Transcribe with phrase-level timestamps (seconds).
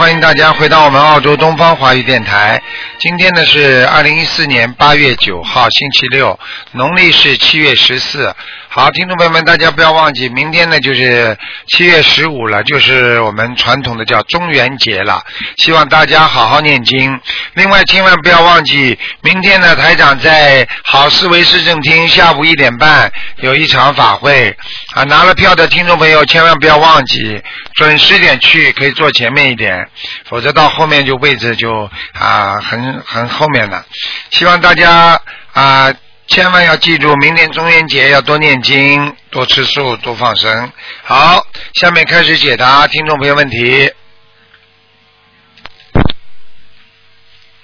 [0.00, 2.62] 欢迎大家回到我们澳洲东方华语电台。
[2.98, 6.40] 今天呢是二零一四年八月九号，星期六，
[6.72, 8.34] 农历是七月十四。
[8.72, 15.24] 好，听众朋友们，大家不要忘记，明天呢就是七月十五了，就是我们传统的叫中元节了。
[15.56, 17.20] 希望大家好好念经。
[17.54, 24.56] 另外，千万不要忘记，明天呢台长在好思维市政厅下午一点半有一场法会
[24.94, 27.42] 啊，拿了票的听众朋友千万不要忘记，
[27.74, 29.88] 准时点去，可以坐前面一点，
[30.28, 33.84] 否则到后面就位置就啊很很后面了。
[34.30, 35.20] 希望大家
[35.54, 35.92] 啊。
[36.30, 40.72] 千万要记住，明天中元节要多念经、多吃素、多放生。
[41.02, 41.44] 好，
[41.74, 43.92] 下面开始解答听众朋友问题。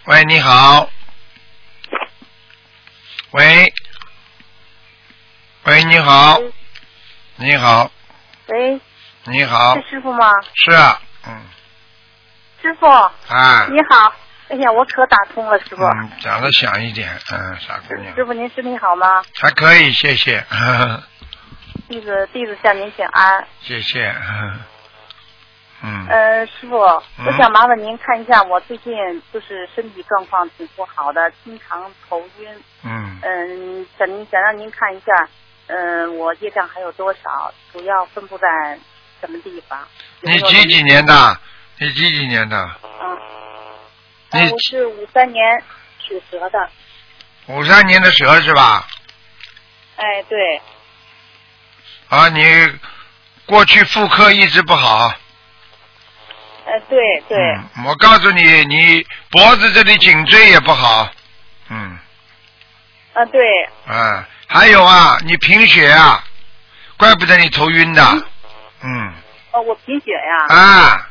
[0.07, 0.91] 喂，你好。
[3.31, 3.73] 喂，
[5.63, 6.41] 喂，你好，
[7.37, 7.89] 你好，
[8.47, 8.81] 喂，
[9.27, 10.29] 你好是，师傅吗？
[10.55, 11.41] 是啊，嗯，
[12.61, 14.13] 师傅，啊，你好。
[14.49, 15.83] 哎呀，我可打通了，师傅。
[15.85, 19.23] 嗯，讲的响一点，嗯，傻姑娘，师傅，您身体好吗？
[19.35, 20.45] 还可以，谢谢，
[21.89, 23.47] 弟子弟子向您请安。
[23.61, 24.15] 谢谢，
[25.83, 26.77] 嗯，呃，师傅，
[27.19, 28.95] 嗯我想麻烦您看一下，我最近
[29.33, 32.49] 就是身体状况挺不好的，经常头晕。
[32.85, 35.29] 嗯，嗯，想您想让您看一下，
[35.67, 38.79] 嗯，我业障还有多少，主要分布在
[39.21, 39.79] 什么地方？
[40.21, 41.37] 你几几年的？
[41.79, 42.57] 你几几年的？
[43.03, 43.19] 嗯，
[44.37, 45.43] 你呃我是五三年
[46.07, 46.69] 属蛇的。
[47.47, 48.87] 五三年的蛇是吧？
[49.97, 50.61] 哎，对，
[52.09, 52.79] 啊，你
[53.47, 55.09] 过去妇科一直不好。
[56.67, 57.39] 哎，对对。
[57.39, 61.09] 嗯，我告诉你，你脖子这里颈椎也不好。
[61.71, 61.99] 嗯，
[63.15, 63.41] 啊，对，
[63.87, 66.23] 啊，还有啊，你贫血啊，
[66.99, 68.03] 怪不得你头晕的。
[68.83, 69.13] 嗯，
[69.53, 70.55] 哦，我贫血呀。
[70.55, 71.09] 啊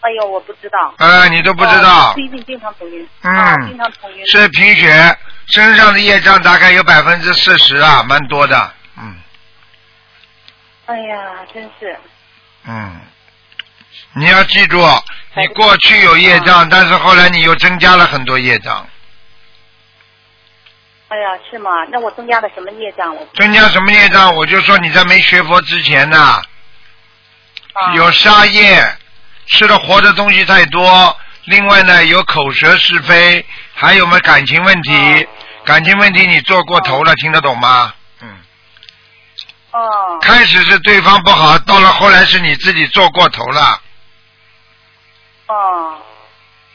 [0.00, 0.94] 哎呦，我不知道。
[0.98, 3.08] 呃，你都不知道哦，最近经常头晕。
[3.22, 4.26] 嗯啊，经常头晕。
[4.26, 8.72] 是贫血，身上的业障大概有百分之四十啊，蛮多的。
[8.96, 9.14] 嗯
[10.86, 11.16] 哎呀，
[11.52, 11.98] 真是。
[12.64, 13.00] 嗯，
[14.14, 14.78] 你要记住，
[15.34, 18.88] 你过去有业障，但是后来你又增加了很多业障。
[21.08, 21.70] 哎呀，是吗？
[21.90, 23.14] 那我增加了什么业障？
[23.14, 24.34] 我增加什么业障？
[24.36, 26.40] 我就说你在没学佛之前呢，
[27.72, 28.96] 啊有杀业，
[29.48, 31.16] 吃的活的东西太多。
[31.44, 33.44] 另外呢，有口舌是非，
[33.74, 35.28] 还有嘛感情问题。
[35.64, 37.94] 感情问题你做过头了，听得懂吗？
[38.20, 38.38] 嗯，
[39.72, 43.80] 哦开始是对方不好，到了后来是你自己做过头了，
[45.46, 45.98] 哦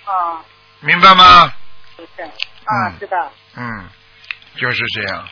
[0.06, 0.42] 哦，
[0.80, 1.54] 明白吗？
[1.96, 3.32] 不是啊嗯，知道。
[3.56, 3.90] 嗯，
[4.60, 5.28] 就是这样，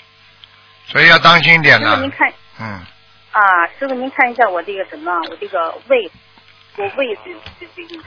[0.88, 2.10] 所以要当心点了您。
[2.12, 2.84] 看嗯，
[3.32, 6.12] 啊，师傅您看一下我这个什么，我这个胃，
[6.78, 8.02] 我胃是是最近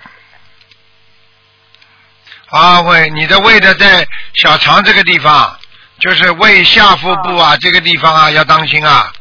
[2.51, 5.59] 啊，胃，你的胃的在小肠这个地方，
[5.99, 9.13] 就是胃下腹部啊，这个地方啊，要当心啊，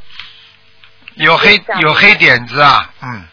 [1.15, 3.27] 有黑有黑点子啊，嗯，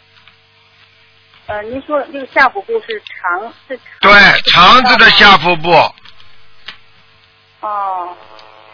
[1.47, 5.72] 呃，您说那个下腹部是肠是肠对，肠子的下腹部，
[7.60, 8.16] 哦，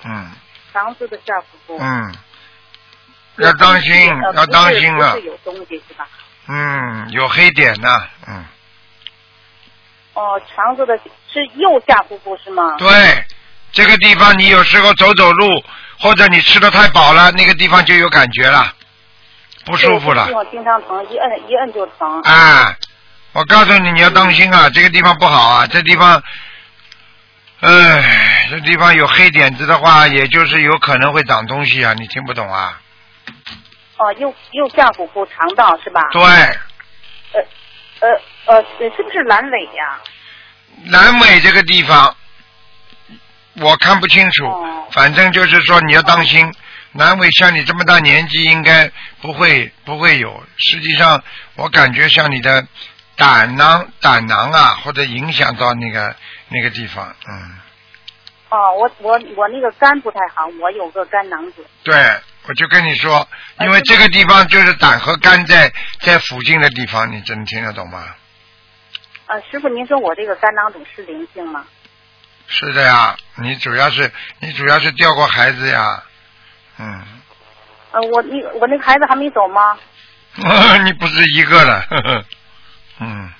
[0.04, 0.30] 嗯。
[0.72, 1.78] 肠子的下腹部。
[1.80, 2.14] 嗯，
[3.38, 5.18] 要当心呃，要当心了。
[5.20, 6.06] 有东西是吧？
[6.48, 7.88] 嗯，有黑点呢，
[8.28, 8.44] 嗯，
[10.14, 10.96] 哦，肠子的
[11.32, 12.76] 是右下腹部是吗？
[12.78, 13.24] 对，
[13.72, 15.64] 这个地方你有时候走走路，
[15.98, 18.72] 或者你吃的太饱了，那个地方就有感觉了，
[19.64, 20.44] 不舒服了对这个地。
[20.44, 22.20] 方经常疼，一摁一摁就疼。
[22.22, 22.76] 啊，
[23.32, 26.22] 我告诉你，你要当心啊，这个地方不好啊，这地方，
[27.60, 32.80] 唉，这地方有黑点子的话，也就是有可能会长东西啊，你听不懂啊？
[33.98, 36.02] 哦，右右下腹部肠道是吧？
[36.12, 36.22] 对，
[37.32, 37.40] 呃
[38.00, 38.62] 呃呃，
[38.96, 40.00] 是不是阑尾呀？
[40.86, 42.14] 阑尾这个地方，
[43.54, 46.52] 我看不清楚，哦反正就是说你要当心，
[46.94, 48.90] 阑尾像你这么大年纪应该
[49.20, 51.22] 不会不会有，实际上
[51.56, 52.66] 我感觉像你的
[53.16, 56.14] 胆囊胆囊啊，或者影响到那个
[56.48, 57.58] 那个地方，嗯。
[58.48, 61.64] 哦，我我我那个肝不太好，我有个肝囊肿。
[61.82, 61.94] 对，
[62.48, 63.26] 我就跟你说，
[63.60, 68.04] 因为这个地方就是胆和肝在在附近的地方，你真听得懂吗？
[69.26, 71.64] 啊，师傅，您说我这个肝囊肿是灵性吗？
[72.48, 76.00] 是的呀，你主要是你主要是掉过孩子呀，
[76.78, 77.02] 嗯，
[77.90, 79.76] 呃，我那个我那个孩子还没走吗？
[80.84, 82.24] 你不是一个了，呵 呵
[83.00, 83.30] 嗯，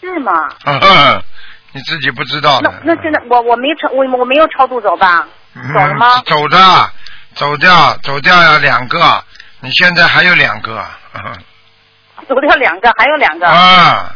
[0.00, 0.32] 是吗？
[0.64, 1.24] 呵 呵
[1.72, 2.72] 你自己不知道那。
[2.82, 5.28] 那现在我我没超我我没有超度走吧？
[5.54, 6.22] 嗯走了吗？
[6.24, 6.90] 走的，
[7.34, 9.24] 走掉，走掉要两个，
[9.60, 10.84] 你现在还有两个，
[12.28, 13.46] 走掉两个，还有两个。
[13.46, 14.14] 啊，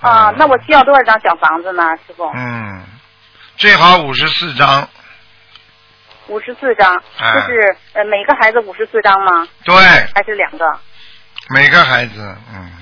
[0.00, 2.30] 啊，嗯那我需要多少张小房子呢，师傅？
[2.34, 2.82] 嗯，
[3.56, 4.88] 最好五十四张，
[6.28, 9.46] 五十四张，啊就是呃每个孩子五十四张吗？
[9.64, 9.74] 对，
[10.14, 10.64] 还是两个？
[11.50, 12.72] 每个孩子，嗯，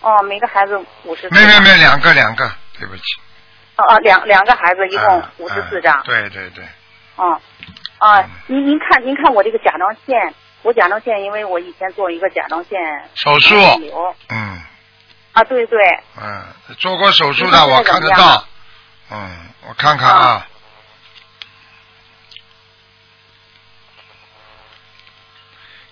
[0.00, 1.28] 哦，每个孩子五十。
[1.30, 3.02] 没没没，两个两个，对不起，
[3.76, 6.02] 哦哦，两两个孩子一共啊五十四张啊。
[6.04, 6.64] 对对对，
[7.16, 7.40] 哦，
[8.00, 12.80] 啊嗯，您您看您看我这个甲状腺，我甲状腺因为我以前做一个甲状腺
[13.14, 13.54] 手术，
[14.28, 14.60] 嗯。
[15.32, 15.78] 啊，对对，
[16.20, 16.42] 嗯，
[16.78, 18.44] 做过手术的我看得到，
[19.12, 19.30] 嗯，
[19.68, 20.44] 我看看啊。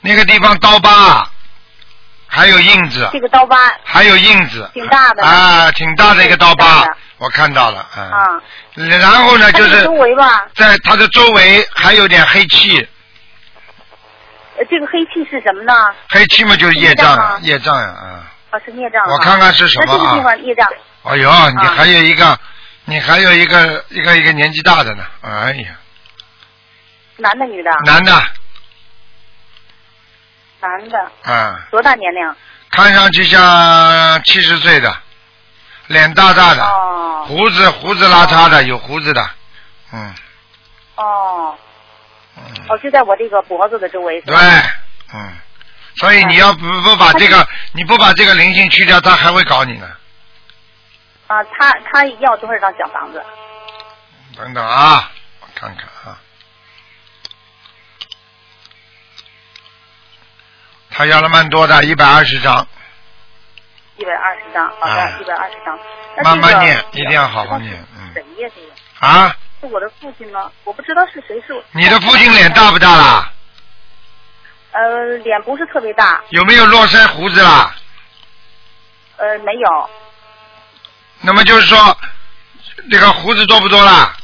[0.00, 1.30] 那个地方刀疤，
[2.26, 5.22] 还有印子，这个刀疤还有印子，挺大的。
[5.22, 6.84] 啊，挺大的一个刀疤
[7.18, 8.10] 我看到了，嗯。
[8.10, 8.42] 啊，
[8.98, 12.78] 然后呢，就是周围吧，在它的周围还有点黑气，
[14.56, 15.72] 呃这个黑气是什么呢？
[16.08, 18.08] 黑气嘛就是业障业障吗，啊业障呀，嗯。
[18.50, 19.10] 啊，是业障啊。
[19.12, 20.22] 我看看是什么那这个地啊？
[20.22, 20.68] 方业障，
[21.02, 22.38] 哎呦，你还有一个，
[22.84, 25.76] 你还有一个一个一个年纪大的呢，哎呀，
[27.16, 27.70] 男的女的？
[27.84, 28.12] 男的，
[30.60, 32.34] 男的，啊，多大年龄？
[32.70, 34.94] 看上去像七十岁的，
[35.88, 39.30] 脸大大的，哦胡子胡子拉碴的，有胡子的，
[39.92, 40.14] 嗯
[40.96, 41.58] 哦
[42.36, 44.34] 嗯，哦，就在我这个脖子的周围对？，
[45.12, 45.36] 嗯，
[45.96, 49.86] 所以你要不不把这个你不把这个灵性去掉，他还会搞你呢。
[51.26, 53.22] 啊，他他要多少张小房子？
[54.36, 56.18] 等等啊，我看看啊，
[60.90, 62.66] 他要了蛮多的，一百二十张，
[63.98, 65.78] 一百二十张，好哎的，一百二十张。
[66.24, 68.12] 慢慢念一定要好好念嗯
[69.00, 70.50] 啊，是我的父亲吗？
[70.64, 73.32] 我不知道是谁，是我你的父亲脸大不大啦？
[74.72, 77.74] 呃，脸不是特别大，有没有络腮胡子啦？
[79.16, 79.90] 呃，没有，
[81.20, 81.96] 那么就是说，
[82.90, 84.14] 这个胡子多不多啦？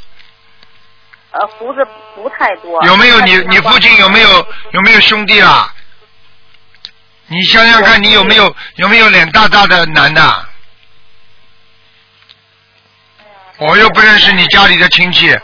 [1.33, 1.85] 呃，胡子
[2.15, 2.81] 不太多。
[2.85, 4.29] 有没有你你父亲有没有
[4.71, 5.73] 有没有兄弟啦？
[7.27, 10.47] 你想想看，你有没有有没有脸大大的男的？
[13.59, 15.35] 我又不认识你家里的亲戚，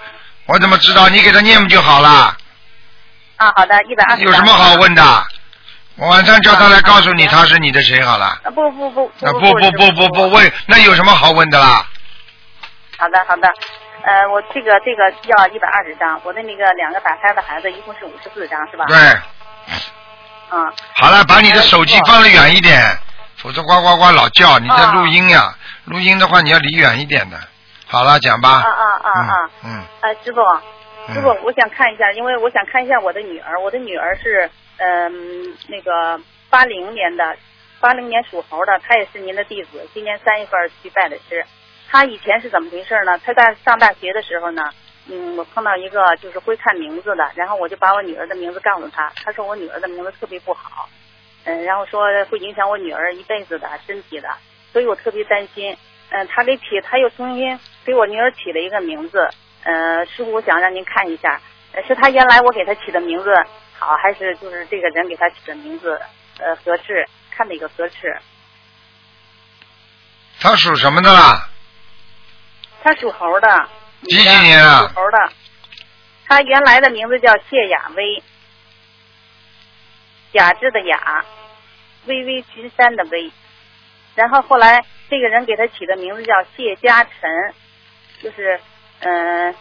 [0.46, 1.08] 我怎么知道？
[1.08, 2.36] 你给他念不就好了？
[3.36, 4.22] 啊，好的，一百二十。
[4.24, 4.74] 有什么好？
[4.74, 5.26] 问的？
[5.96, 8.26] 我晚上叫他来告诉你他是你的谁好了。
[8.42, 11.86] 啊，不不不啊不不不不不不问，那有什么好问的啦？
[12.98, 13.48] 好的好的，
[14.02, 18.86] 呃，我这个这个要一百二十张，我的那个两个打胎的孩子一共是五十四张是吧？
[18.86, 18.96] 对，
[20.52, 22.82] 嗯，好了，把你的手机放得远一点，
[23.36, 25.54] 否则呱呱呱老叫，你在录音呀。
[25.84, 27.38] 录音的话你要离远一点的。
[27.86, 28.50] 好了，讲吧。
[28.50, 29.50] 啊啊啊啊！
[29.64, 30.40] 嗯呃，师傅，
[31.08, 31.14] 嗯。
[31.14, 35.12] 师傅，我想看一下，因为我想看一下我的女儿，我的女儿是嗯、
[35.68, 37.36] 那个八零年的，
[37.80, 41.44] 八零年属猴的，她也是您的弟子，今年三月份去拜的师。
[41.90, 43.18] 她以前是怎么回事呢？
[43.18, 44.62] 她在上大学的时候呢，
[45.12, 50.88] 嗯，我碰到一个就是会看名字的，然后我就把我女儿的名字告诉他，他说我女儿的名字特别不好，
[51.44, 54.28] 嗯，然后说会影响我女儿一辈子的身体的，
[54.72, 55.76] 所以我特别担心。
[56.10, 59.28] 嗯，他给起，他又重新给我女儿起了一个名字。
[59.64, 61.40] 呃，师傅，我想让您看一下，
[61.72, 63.32] 呃是他原来我给他起的名字
[63.78, 66.00] 好，还是就是这个人给他起的名字
[66.38, 67.06] 呃合适？
[67.30, 68.16] 看哪个合适？
[70.40, 71.48] 他属什么的啦？
[72.82, 73.68] 他属猴的。
[74.02, 75.32] 几几年啊属猴的。
[76.26, 78.22] 他原来的名字叫谢雅薇，
[80.32, 81.24] 雅致的雅，
[82.06, 83.32] 巍巍群山的巍。
[84.14, 87.12] 然后后来这个人给他起的名字叫谢家晨，
[88.22, 88.60] 就是
[89.00, 89.54] 嗯、呃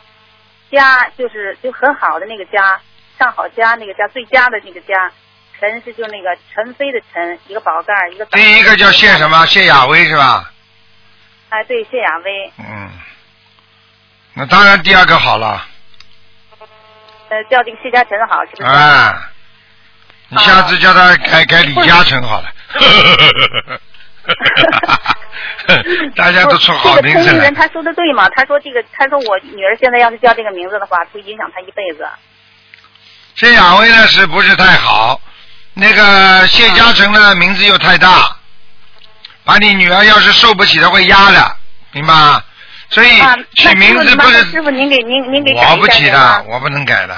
[0.71, 2.79] 家就是就很好的那个家，
[3.17, 5.11] 上好佳那个家，最佳的那个家。
[5.59, 8.25] 晨是就那个陈飞的陈，一个宝盖儿一个。
[8.27, 9.45] 第一个叫谢什么？
[9.45, 10.53] 谢雅薇是吧？
[11.49, 12.89] 哎，对，谢雅薇，嗯。
[14.39, 15.67] 那当然第二个好了，
[17.27, 18.63] 呃，叫这个谢家诚好，是不是？
[18.63, 19.13] 哎，
[20.29, 22.47] 你下次叫他改改李嘉诚好了。
[26.15, 27.53] 大家都出好名字这个人。
[27.53, 28.29] 他说的对吗？
[28.33, 32.07] 他说这个，他说我女儿现在要是叫这个名字的话，会影响她一辈子。
[33.35, 35.19] 谢亚薇呢是不是太好？
[35.73, 38.37] 那个谢嘉诚呢名字又太大，
[39.43, 41.57] 把你女儿要是受不起的会压的，
[41.91, 42.41] 明白吗？
[42.89, 47.17] 所以啊，取名字不是那师傅您给您您给我不起的，我不能改的。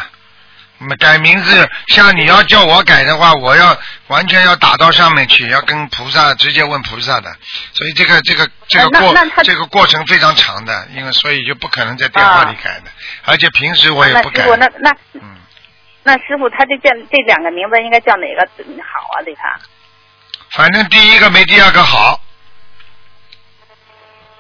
[0.99, 7.31] 改名字，像你要叫我改的话，我要完全要打到上面去，要跟菩萨直接问菩萨的，
[7.71, 12.85] 所以这个这个这个过这个过程非常长的，因为所以就不可能在电话里改的，
[13.25, 14.49] 而且平时我也不改那师。
[14.49, 15.21] 傅，那那嗯，
[16.01, 18.41] 那师傅，他这叫这两个名字应该叫哪个
[18.81, 19.21] 好啊？
[19.23, 19.59] 对他
[20.49, 22.19] 反正第一个没第二个好，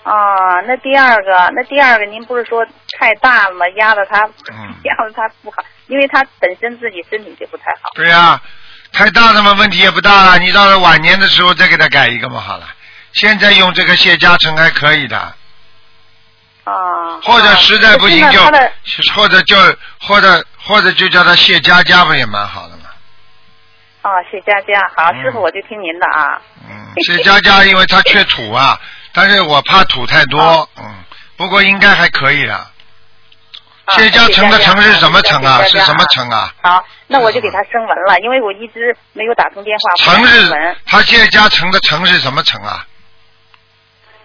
[0.03, 2.65] 那第二个，那第二个，您不是说
[2.97, 3.67] 太大了吗？
[3.75, 7.89] 压的他，嗯 压的他不好，因为他本身自己身体就不太好。
[7.95, 8.41] 对呀、
[8.91, 12.67] 太大的嘛问题也不大了，你到了晚年的时候再给他改一个嘛好了。
[13.13, 15.17] 现在用这个谢家成还可以的，
[16.63, 17.19] 啊。
[17.23, 18.41] 或者实在不行就
[19.13, 19.55] 或者就
[19.99, 22.83] 或者或者就叫他谢佳佳不也蛮好的嘛。
[24.01, 26.41] 啊，谢佳佳，好，嗯师傅我就听您的啊。
[26.67, 28.79] 嗯，谢佳佳因为他缺土啊，
[29.13, 31.03] 但是我怕土太多，哦嗯，
[31.37, 32.55] 不过应该还可以的。
[32.55, 32.67] 啊
[33.97, 35.61] 谢家成的成是什么成啊？
[35.63, 36.53] 是什么成啊？
[36.63, 39.91] 好，那我就给他升文了，因为我一直没有打通电话。
[39.97, 42.87] 成我给他升是文，他谢家成的成是什么成啊？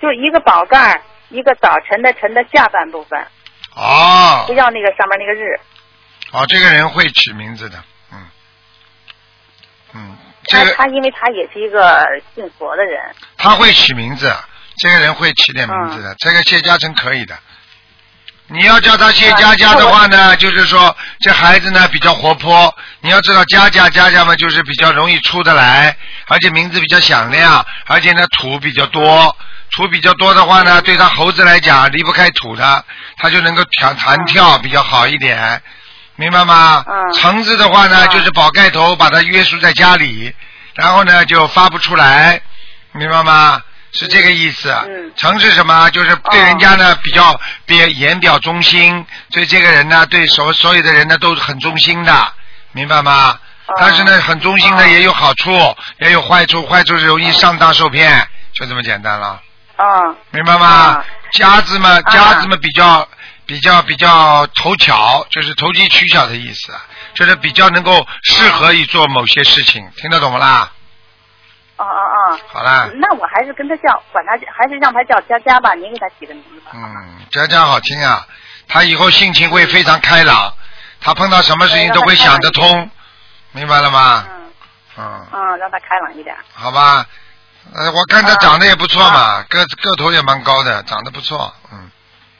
[0.00, 3.26] 就是一个宝盖，一个早晨的晨的下半部分，
[3.75, 5.59] 哦不要那个上面那个日。
[6.31, 8.19] 哦，这个人会取名字的，嗯
[9.95, 13.02] 嗯，这他因为他也是一个信佛的人，
[13.37, 14.33] 他会取名字，
[14.78, 17.37] 这个人会起点名字的，嗯这个谢家成可以的。
[18.49, 22.73] 你要叫他谢佳佳的话呢，就是说这孩子呢比较活泼。
[23.00, 25.97] 你要知道佳佳佳佳嘛，就是比较容易出得来，
[26.28, 29.37] 而且名字比较响亮，而且呢土比较多。
[29.73, 32.85] 土比较多的话呢，对他猴子来讲离不开土的，
[33.16, 35.61] 他就能够弹弹跳比较好一点，
[36.14, 36.85] 明白吗？
[36.87, 40.33] 嗯橙子的话呢，嗯就是宝盖头把它约束在家里，
[40.75, 42.40] 然后呢就发不出来，
[42.92, 43.61] 明白吗？
[43.97, 44.71] 是这个意思。
[44.71, 45.88] 嗯诚是什么？
[45.91, 52.33] 就是对人家呢、比较别言表忠心，对这个人呢，对所所有的人呢都是很忠心的，
[52.73, 53.38] 明白吗？
[53.67, 55.50] 哦但是呢，很忠心的哦也有好处，
[56.00, 56.65] 也有坏处。
[56.67, 59.41] 坏处是容易上当受骗，就这么简单了，
[59.76, 59.87] 啊
[60.31, 61.05] 明白吗啊？
[61.33, 63.09] 家子嘛，家子嘛比较
[63.47, 66.73] 比较比较头巧，就是投机取巧的意思，
[67.15, 70.71] 就是比较能够适合于做某些事情，听得懂不啦？
[71.79, 72.00] 哦哦
[72.37, 76.73] 哦，好啦，那我还是跟他叫，管他还是让他叫佳佳吧，您给他起个名字吧。
[76.75, 78.26] 嗯，佳佳好听啊，
[78.69, 80.52] 他以后性情会非常开朗，
[81.00, 82.90] 他碰到什么事情都会想得通，
[83.52, 84.25] 明白了吗？
[84.28, 84.52] 嗯
[84.99, 86.35] 嗯，嗯，让他开朗一点。
[86.55, 87.05] 好吧，
[87.75, 91.90] 呃，我看他长得也不错嘛，个个头也蛮高的，长得不错，嗯，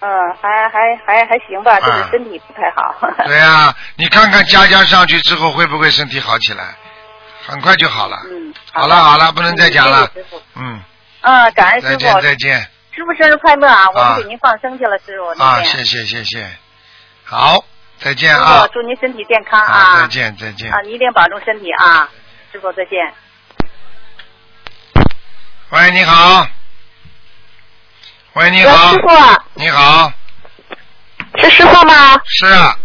[0.01, 0.09] 嗯，
[0.41, 2.95] 还还还还行吧，就是啊身体不太好。
[3.27, 6.75] 对呀、你看看佳佳上去之后会不会身体好起来？
[7.47, 8.19] 很快就好了。
[8.31, 10.11] 嗯，好了好了，不能再讲了嗯。
[10.15, 10.83] 谢谢师傅嗯，
[11.23, 12.61] 嗯，感恩师再见傅，再见
[12.93, 13.89] 师傅生日快乐啊！
[13.95, 15.43] 我啊们给您放生去了，师傅。
[15.43, 16.51] 啊，谢谢谢谢，
[17.25, 17.65] 好，
[18.01, 20.81] 再见啊，祝您身体健康啊，再见再见啊，。
[20.81, 22.09] 你一定保重身体啊，
[22.53, 23.15] 师傅再见。
[25.71, 26.47] 喂，你好。
[28.35, 29.01] 喂，你喂，好师。
[29.01, 30.13] 傅啊，你好，
[31.37, 32.21] 是师傅吗？
[32.25, 32.77] 是啊，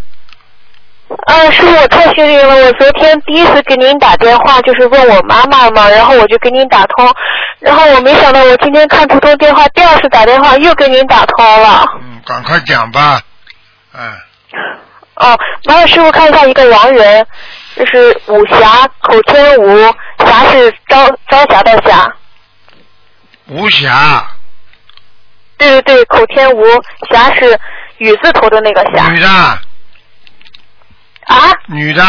[1.27, 2.55] 嗯，师傅，我太幸运了！
[2.65, 7.13] 我昨天第一次给您打电话，就是问我妈妈嘛，然后我就给您打通，
[7.59, 11.85] 然后我没想到我今天看普通电话，第二次打电话又给您打通了。
[12.01, 13.21] 嗯，赶快讲吧。
[13.93, 14.13] 嗯，
[15.15, 17.25] 哦，麻烦师傅看一下一个亡人，
[17.75, 22.13] 就是武侠口天吴，侠是朝朝霞的霞，
[23.47, 24.25] 吴霞，
[25.57, 26.63] 对对对，口天吴，
[27.11, 27.59] 侠是
[27.97, 29.27] 雨字头的那个霞女的，
[31.27, 32.03] 啊，女的，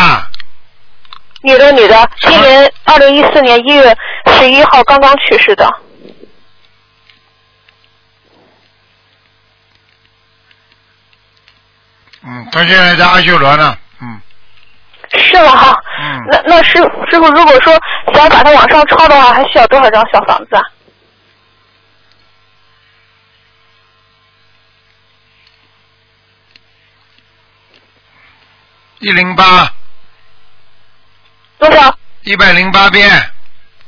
[1.42, 5.68] 女的女的，今年二零一四年一月十一号刚刚去世的。
[12.24, 13.76] 嗯，他现在在阿修罗呢。
[14.00, 14.20] 嗯，
[15.10, 15.76] 是吗？
[16.00, 16.74] 嗯那那师
[17.10, 17.76] 师傅，如果说
[18.14, 20.62] 想把它往上抄的话，还需要多少张小房子啊？
[29.02, 29.68] 一零八，
[31.58, 31.98] 多少？
[32.22, 33.10] 一百零八遍，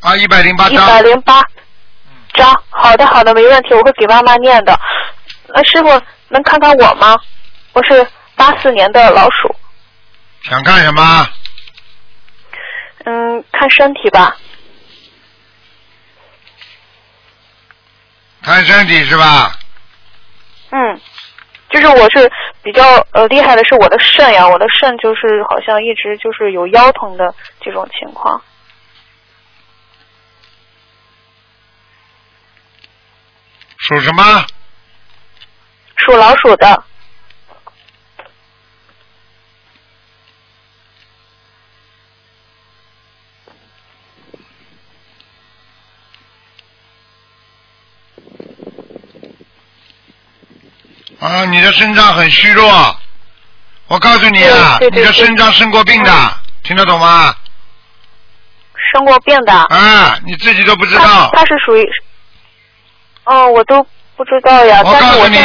[0.01, 1.05] 啊，一百零八张一百张。
[1.05, 1.41] 零八
[2.33, 2.63] 张。
[2.71, 4.77] 好的好的，没问题，我会给妈妈念的。
[5.47, 7.17] 那师傅能看看我吗？
[7.75, 8.05] 我是
[8.35, 9.55] 八四年的老鼠。
[10.43, 11.29] 想看什么？
[13.05, 14.37] 嗯，看身体吧。
[18.43, 19.57] 看身体是吧？
[20.71, 21.01] 嗯，
[21.75, 22.31] 就是我是
[22.63, 28.41] 比较呃厉害的是我的肾呀，我的肾就是好像一直就是有腰疼的这种情况。
[33.79, 34.47] 属什么？
[35.97, 36.85] 属老鼠的。
[51.21, 52.97] 啊，你的肾脏很虚弱。
[53.87, 56.11] 我告诉你啊，对对对你的肾脏生过病的，
[56.63, 57.35] 听得懂吗？
[58.93, 59.53] 生过病的。
[59.53, 61.31] 啊，你自己都不知道。
[61.33, 61.85] 他是属于，
[63.25, 63.83] 哦，我都
[64.17, 65.37] 不知道呀，我我告诉你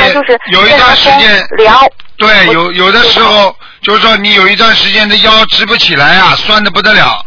[0.52, 1.86] 有一段时间凉，
[2.18, 7.26] 对，有有的时候就是说你有一段时间的腰直不起来啊，酸的不得了。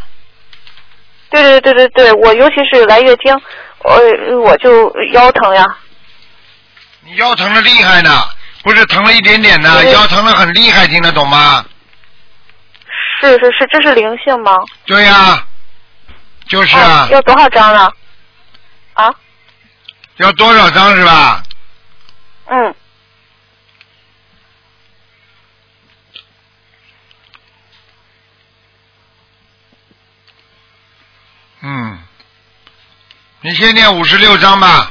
[1.30, 3.34] 对对对对对，我尤其是来月经，
[3.80, 4.00] 我
[4.42, 5.64] 我就腰疼呀。
[7.04, 8.22] 你腰疼的厉害呢，
[8.62, 11.64] 不是疼了一点点呢，腰疼的很厉害，听得懂吗？
[13.20, 14.52] 是是是，这是灵性吗？
[14.86, 15.44] 对呀、
[16.48, 17.92] 就是啊哦，要多少张了？
[18.94, 19.14] 啊？
[20.16, 21.42] 要多少张是吧？
[22.46, 22.74] 嗯，
[31.62, 31.98] 嗯，
[33.40, 34.90] 你先念五十六章吧。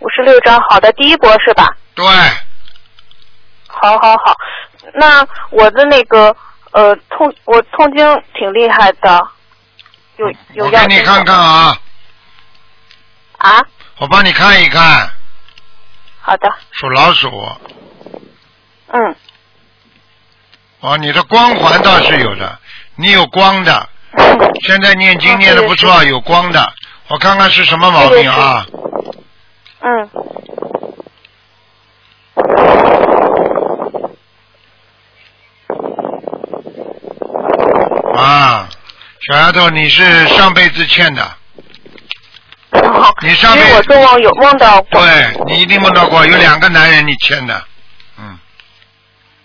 [0.00, 1.76] 五十六张，好的，第一波是吧？
[1.94, 2.04] 对，
[3.66, 4.34] 好好好，
[4.94, 6.34] 那我的那个
[6.72, 9.28] 呃痛，我痛经挺厉害的，
[10.16, 11.76] 有有我药精给你看看啊，
[13.38, 13.64] 啊？
[13.98, 15.10] 我帮你看一看，
[16.20, 17.30] 好的，属老鼠。
[18.90, 19.16] 嗯，
[20.80, 22.58] 哦，你的光环倒是有的，
[22.94, 23.88] 你有光的，
[24.62, 26.72] 现在念经哦念的不错，有光的。
[27.08, 28.64] 我看看是什么毛病啊？
[29.88, 30.10] 嗯，
[38.14, 38.68] 啊，
[39.26, 41.22] 小丫头，你是上辈子欠的，
[43.22, 47.64] 你上因辈子我做梦有梦到过，对你一定梦到过，有两个男人你欠的，
[48.18, 48.38] 嗯，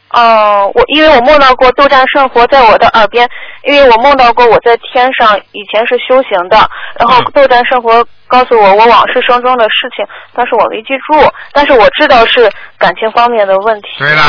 [0.09, 3.29] 哦、我因为我梦到过斗战胜佛在我的耳边，
[3.63, 6.69] 因为我梦到过我在天上以前是修行的，
[6.99, 7.31] 然后嗯。
[7.33, 13.89] 斗战胜佛告诉我我往事生中的事情，但是我没记住，但是我知道是感情方面的问题。
[13.99, 14.23] 对了，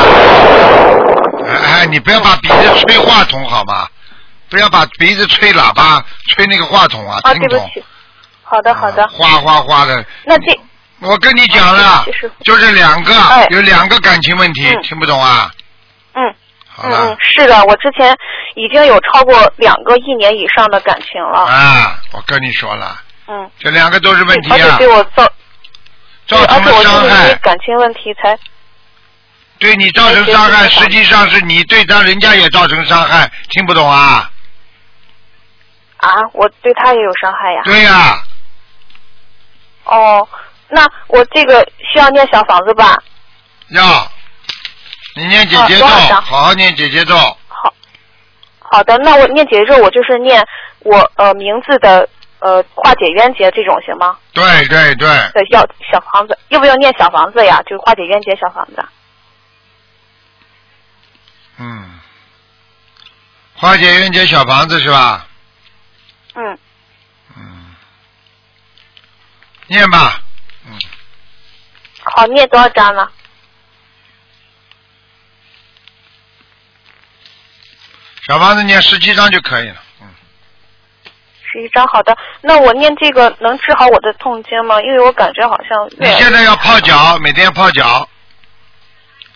[1.43, 3.87] 哎哎，你不要把鼻子吹话筒好吗？
[4.47, 7.49] 不要把鼻子吹喇叭，吹那个话筒啊，啊，听懂？
[7.49, 7.83] 对不起。
[8.43, 9.09] 好的，好的啊。
[9.11, 10.05] 哗哗哗的。
[10.23, 10.55] 那这
[11.01, 12.05] 我跟你讲了
[12.43, 15.49] 就是两个，哎有两个感情问题，嗯听不懂啊？
[16.13, 16.23] 嗯
[16.77, 18.15] 好了嗯嗯，，是的，我之前
[18.53, 21.39] 已经有超过两个一年以上的感情了。
[21.39, 22.95] 啊，我跟你说了，
[23.27, 25.25] 嗯，这两个都是问题而且啊对，我造，
[26.27, 28.37] 造成了伤害，感情问题才
[29.57, 34.29] 对你造成伤害，实际上是你对他人家也造成伤害，听不懂啊？
[35.97, 37.61] 啊，我对他也有伤害呀。
[37.63, 38.21] 对呀、
[39.85, 40.27] 哦，
[40.67, 42.95] 那我这个需要念小房子吧？
[43.69, 44.11] 要，
[45.15, 47.15] 你念姐姐咒，哦多少张好好念姐姐咒，
[47.47, 47.73] 好，
[48.59, 50.45] 好的，那我念姐姐咒，我就是念
[50.79, 52.07] 我呃名字的
[52.45, 54.19] 呃化解冤结这种行吗？
[54.31, 57.59] 对对对，对，要小房子，要不要念小房子呀？
[57.63, 58.85] 就是化解冤结小房子。
[61.57, 61.99] 嗯，
[63.55, 65.25] 化解冤结小房子是吧？
[66.35, 66.59] 嗯，
[67.35, 67.75] 嗯，
[69.65, 70.21] 念吧，
[70.67, 70.77] 嗯，
[72.03, 73.09] 好，念多少张呢？
[78.27, 79.84] 小房子念十七张就可以了，嗯，
[81.55, 82.13] 十一张，好的。
[82.41, 84.81] 那我念这个能治好我的痛经吗？
[84.81, 88.05] 因为我感觉好像你现在要泡脚，每天泡脚，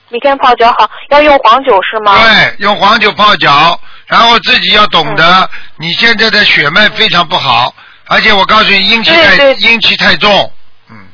[0.10, 2.18] 每天泡脚好，要用黄酒是吗？
[2.22, 7.74] 对，用黄酒泡脚，然后自己要懂得，你现在的血脉非常不好，
[8.08, 10.52] 而且我告诉你，阴气太阴气太重，
[10.90, 11.08] 嗯，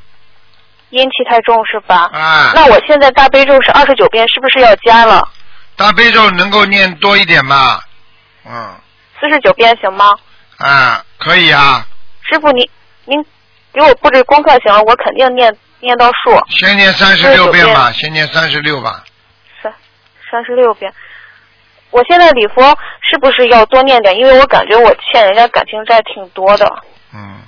[0.90, 2.10] 阴气太重是吧？
[2.14, 5.28] 啊，那我现在大悲咒是二十九遍，是不是要加了？
[5.76, 7.80] 大悲咒能够念多一点吗？
[8.48, 8.74] 嗯，
[9.20, 10.16] 四十九遍行吗？
[10.58, 11.86] 啊，可以啊，
[12.30, 12.70] 师傅，您
[13.06, 13.24] 您
[13.74, 19.04] 给我布置功课行了，我肯定念念到数先念三十六遍吧，先念三十六吧，
[19.62, 19.74] 三
[20.32, 20.94] 三十六遍。
[21.92, 24.16] 我现在礼佛是不是要多念点？
[24.18, 26.66] 因为我感觉我欠人家感情债挺多的，
[27.14, 27.42] 嗯，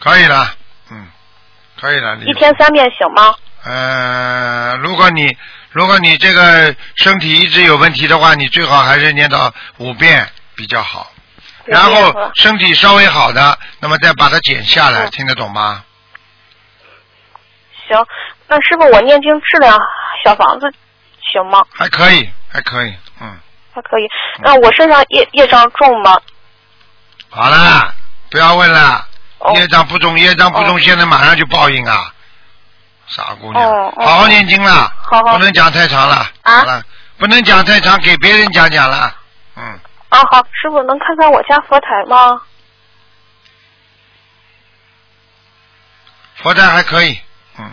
[0.00, 0.54] 可以了，
[0.90, 1.08] 嗯，
[1.80, 3.34] 可以了，一天三遍行吗？
[3.64, 5.36] 呃，如果你
[5.70, 11.11] 如果你这个身体一直有问题的话，你最好还是念到五遍比较好。
[11.64, 15.84] 然后身体稍微好的，那么再把它减下来，嗯听得懂吗？
[17.88, 18.06] 行，
[18.48, 19.78] 那师傅我念经质量
[20.24, 20.72] 小房子
[21.32, 21.64] 行吗？
[21.72, 23.38] 还可以，还可以，嗯，
[23.74, 24.08] 还可以。
[24.42, 26.18] 那我身上业业障重吗？
[27.28, 27.94] 好啦，
[28.30, 29.06] 不要问了，
[29.38, 32.12] 哦业障不重，业障不重，哦现在马上就报应啊！
[33.06, 36.82] 傻姑娘，好好念经啦，好好不能讲太长了，啊好了，
[37.18, 39.14] 不能讲太长，给别人讲讲了，
[39.56, 39.78] 嗯，
[40.12, 42.42] 啊，好，师傅能看看我家佛台吗？
[46.42, 47.18] 佛台还可以，
[47.58, 47.70] 嗯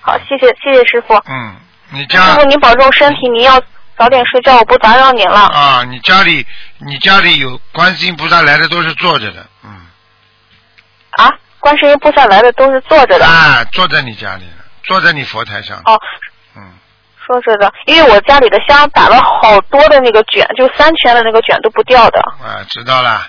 [0.00, 1.14] 好，谢谢谢谢师傅。
[1.26, 1.56] 嗯，
[1.90, 3.62] 你家师傅您保重身体，您要
[3.96, 5.46] 早点睡觉，我不打扰您了。
[5.46, 6.44] 啊，你家里
[6.78, 9.86] 你家里有观世音菩萨来的都是坐着的，嗯，
[11.10, 13.24] 啊，观世音菩萨来的都是坐着的。
[13.26, 15.76] 啊，坐在你家里了，坐在你佛台上。
[15.84, 16.00] 哦，嗯，
[17.26, 22.20] 说着的，因为我家里的香打了好多的那个卷，就三圈的那个卷都不掉的。
[22.42, 23.26] 啊，知道了。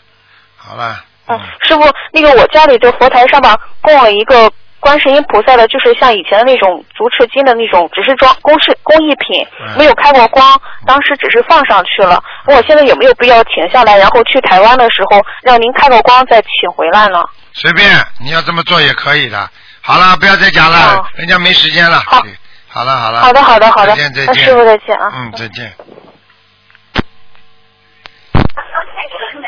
[0.57, 1.03] 好了。
[1.27, 1.81] 嗯，师傅，
[2.11, 12.23] 那个我家里的佛台上吧供了一个观世音菩萨的，就是像以前的那种竹赤金的那种，只是装公式工艺品，嗯没有开过光，当时只是放上去了。
[12.45, 17.23] 我现在有没有必要停下来，然后去台湾的时候让您开个光再请回来呢？
[17.53, 17.89] 随便，
[18.21, 19.49] 你要这么做也可以的。
[19.81, 22.03] 好了，不要再讲了，好人家没时间了。
[22.05, 22.31] 好对
[22.75, 23.19] 好了好了。
[23.21, 24.43] 好的，好的，好的再见再，见。
[24.43, 25.09] 师傅再见啊。
[25.15, 25.71] 嗯，再见。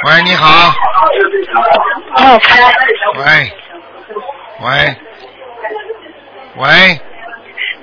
[0.06, 0.74] 喂，你好。
[2.16, 2.40] 嗯，
[3.18, 3.52] 喂，
[4.62, 4.96] 喂，
[6.56, 6.68] 喂，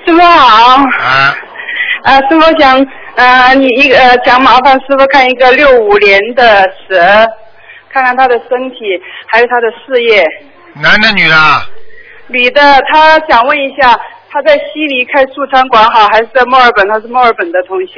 [0.07, 1.37] 师傅好，啊，
[2.05, 6.97] 呃，师傅想，呃，你一个呃，想麻烦师傅看一个六五年的蛇，
[7.93, 8.77] 看看他的身体，
[9.27, 10.27] 还有他的事业。
[10.77, 11.37] 男的女的？
[12.29, 14.01] 女的，她想问一下，
[14.35, 16.89] 她在悉尼开素餐馆好，还是在墨尔本？
[16.89, 17.93] 他是墨尔本的同修。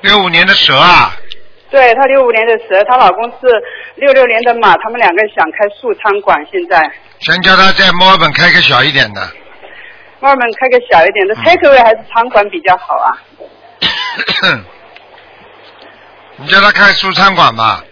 [0.00, 1.14] 六五年的蛇啊，
[1.70, 3.46] 对，她六五年的蛇，她老公是
[3.94, 6.80] 六六年的马，他们两个想开素餐馆，现在
[7.20, 9.20] 先叫他在墨尔本开个小一点的。
[10.18, 13.14] 墨尔本开个小一点的嗯 takeaway 还是餐馆比较好啊？
[16.42, 17.82] 你叫他开书餐馆吧，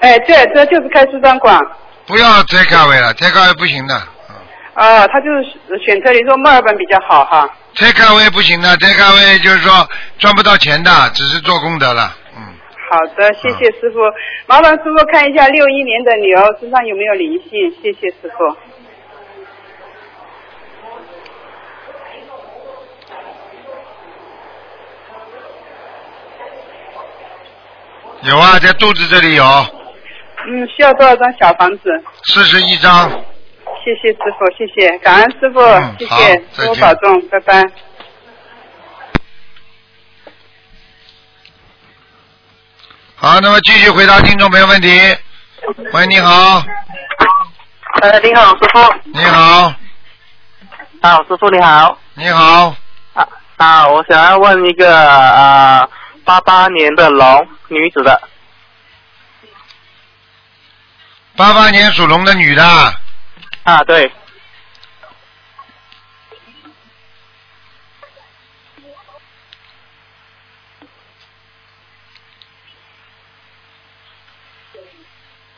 [0.00, 1.58] 哎，对，这就是开书餐馆。
[2.06, 3.94] 不要 take away 了，take away 不行的。
[4.28, 4.36] 嗯
[4.74, 7.48] 啊，他就是选择你说墨尔本比较好哈。
[7.74, 9.88] take away 不行的，take away 就是说
[10.18, 12.14] 赚不到钱的，只是做功德了。
[12.36, 12.42] 嗯，
[12.90, 13.98] 好的，谢谢师傅。
[14.46, 18.56] 麻烦师傅看一下六一年的牛身上有没有灵性，谢谢师傅。
[28.22, 31.84] 有啊，在肚子这里有嗯，需要多少张小房子？
[32.24, 33.08] 四十一张。
[33.82, 37.62] 谢谢师傅，谢谢，感恩师傅，嗯谢谢，师傅保重，拜拜。
[43.16, 44.88] 好，那么继续回答听众朋友问题。
[45.92, 46.62] 喂，你好，
[48.02, 48.94] 呃，你好，师傅。
[49.12, 49.72] 你好，
[51.00, 51.98] 啊，师傅你好。
[52.14, 52.74] 你好，
[53.14, 55.88] 啊啊，我想要问一个啊，
[56.24, 58.20] 八八年的龙女子的
[61.36, 62.62] 八八年属龙的女的，
[63.62, 64.10] 啊，对，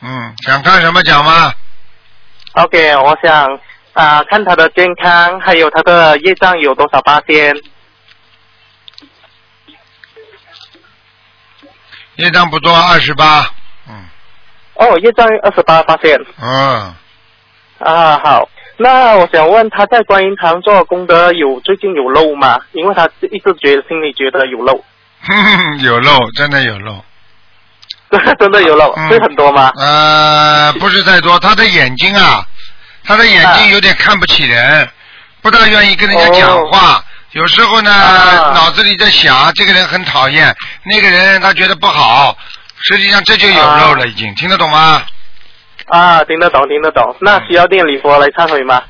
[0.01, 1.51] 嗯，想看什么奖吗
[2.53, 3.59] ？OK，我想
[3.93, 7.53] 啊，看他的健康，还有他的业障有多少八天？
[12.15, 13.47] 业障不多，二十八。
[13.89, 13.95] 嗯
[14.75, 16.19] 哦，业障二十八发现。
[16.41, 16.93] 嗯，
[17.79, 18.49] 啊，好。
[18.77, 22.59] 那我想问，他在观音堂做功德有最近有漏吗？
[22.71, 24.83] 因为他一直觉得心里觉得有漏，
[25.83, 27.03] 有漏，真的有漏。
[28.39, 29.71] 真的有漏，嗯会很多吗？
[29.77, 32.43] 呃，不是太多，他的眼睛啊，
[33.03, 34.87] 他的眼睛有点看不起人，
[35.41, 37.03] 不大愿意跟人家讲话。
[37.33, 42.37] 有时候呢，啊脑子里在想这个人很讨厌，那个人他觉得不好，
[42.83, 45.03] 实际上这就有漏了，已经、听得懂吗？
[45.87, 47.15] 啊，听得懂，听得懂。
[47.19, 48.81] 那需要念礼佛来忏悔吗？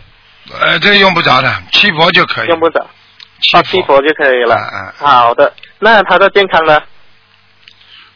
[0.60, 2.48] 呃，这个用不着的，七佛就可以。
[2.50, 2.86] 用不着，
[3.42, 4.56] 七啊，七佛就可以了。
[4.56, 6.80] 嗯嗯好的，那他的健康呢？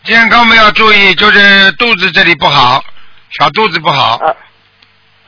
[0.04, 2.84] 健康们要注意，就是肚子这里不好，
[3.40, 4.36] 小肚子不好啊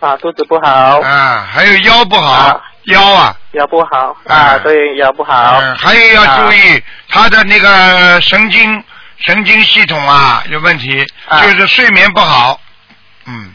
[0.02, 5.60] 啊，肚子不好，啊，还有腰不好，啊腰啊，腰不好啊啊，对，腰不好。
[5.62, 8.84] 嗯，还有要注意他的那个神经
[9.26, 12.60] 神经系统啊有问题，啊就是睡眠不好。
[13.26, 13.54] 嗯，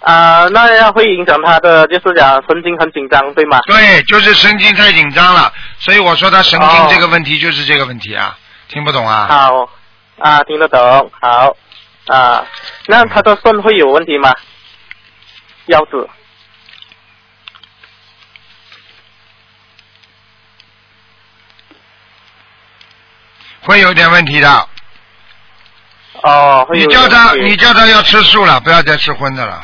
[0.00, 3.60] 啊，那样会影响他的，就是讲神经很紧张，对吗？
[3.66, 8.36] 对，就是神经太紧张了，所以我说他神经哦这个问题就是这个问题啊，
[8.68, 9.26] 听不懂啊？
[9.30, 9.68] 好，
[10.18, 11.56] 啊，听得懂，好，
[12.08, 12.44] 啊，
[12.86, 14.34] 那他的肾会有问题吗？
[15.66, 16.08] 腰子，
[23.66, 24.48] 会有点问题的。
[26.22, 29.60] 哦，会有你叫他，问题你叫他要吃素了，不要再吃荤的了。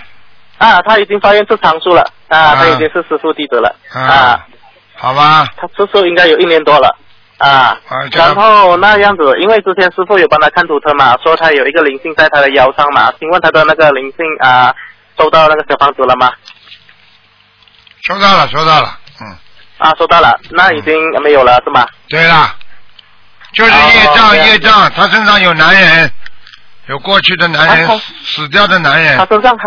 [0.58, 4.46] 啊，他已经发愿吃长素了，啊，啊他已经是师傅弟子了，啊啊，
[4.96, 5.48] 好吧？
[5.56, 6.94] 他吃素应该有一年多了，
[7.38, 7.76] 啊，
[8.12, 14.72] 然他后那样子，因为之前师傅有帮他看图车嘛，说他有一个灵性在他的腰上嘛，请问他的那个灵性啊，
[15.18, 16.30] 收到那个小房子了吗？
[18.02, 18.98] 收到了，收到了。
[19.20, 19.36] 嗯，
[19.78, 21.86] 啊，收到了，那已经没有了是吗？
[22.08, 22.54] 对了，
[23.52, 26.10] 就是业障业障，他身上有男人，
[26.86, 29.64] 有过去的男人死死掉的男人他，身上还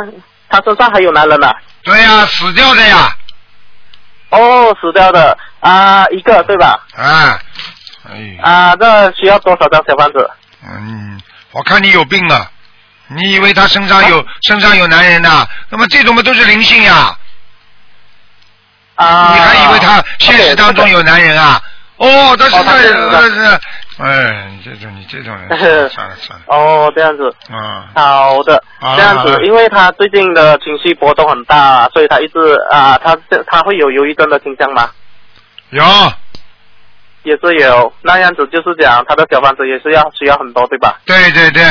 [0.50, 1.52] 他身上还有男人呢、
[1.84, 3.16] 对呀，死掉的呀，
[4.30, 6.80] 哦，死掉的啊，一个对吧？
[6.96, 7.40] 啊，
[8.10, 10.30] 哎，啊，这需要多少张小房子？
[10.68, 11.20] 嗯，
[11.52, 12.52] 我看你有病啊！
[13.08, 17.16] 你以为他身上啊有、身上有男人呐、那么这种嘛都是灵性呀、
[18.96, 21.62] 啊，你还以为他现实当中有男人啊？
[21.98, 23.60] 哦，他身上哦他是。
[23.98, 25.48] 哎，你这种你这种人，
[25.90, 28.62] 算了算了，哦，这样子，啊、好的，
[28.98, 32.38] 这样子，因为他最近的情绪波动很大，所以他一直
[32.70, 34.90] 啊，他这他会有忧郁症的倾向吗？
[35.70, 35.84] 有。
[37.24, 41.00] 也是有，那样子就是讲他的小房子也是要需要很多，对吧？
[41.06, 41.64] 对对对，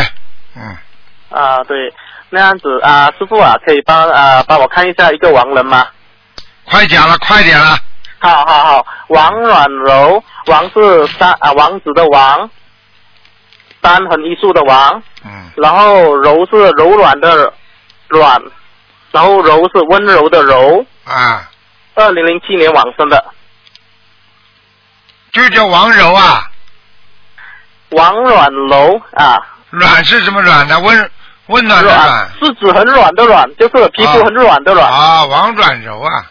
[0.57, 0.77] 嗯，
[1.31, 1.77] 啊，对，
[2.31, 5.87] 那样子啊，师傅啊，可以帮啊帮我看一下一个亡人吗？
[6.65, 7.77] 快讲了，快点了，
[8.25, 12.49] 好好好，王软柔，王是三啊王子的王，
[13.83, 17.53] 三横一竖的王，嗯，然后柔是柔软的
[18.09, 18.41] 软，
[19.11, 21.51] 然后柔是温柔的柔，啊，
[21.95, 23.23] 二零零七年往生的。
[25.33, 26.51] 就叫王柔啊，
[27.91, 29.37] 王软柔啊，
[29.69, 30.81] 软是什么软的？
[30.81, 31.11] 温
[31.49, 32.07] 温暖的软。
[32.07, 34.91] 软是指很软的软，就是皮肤很软的软。
[34.91, 36.25] 啊，王软柔啊，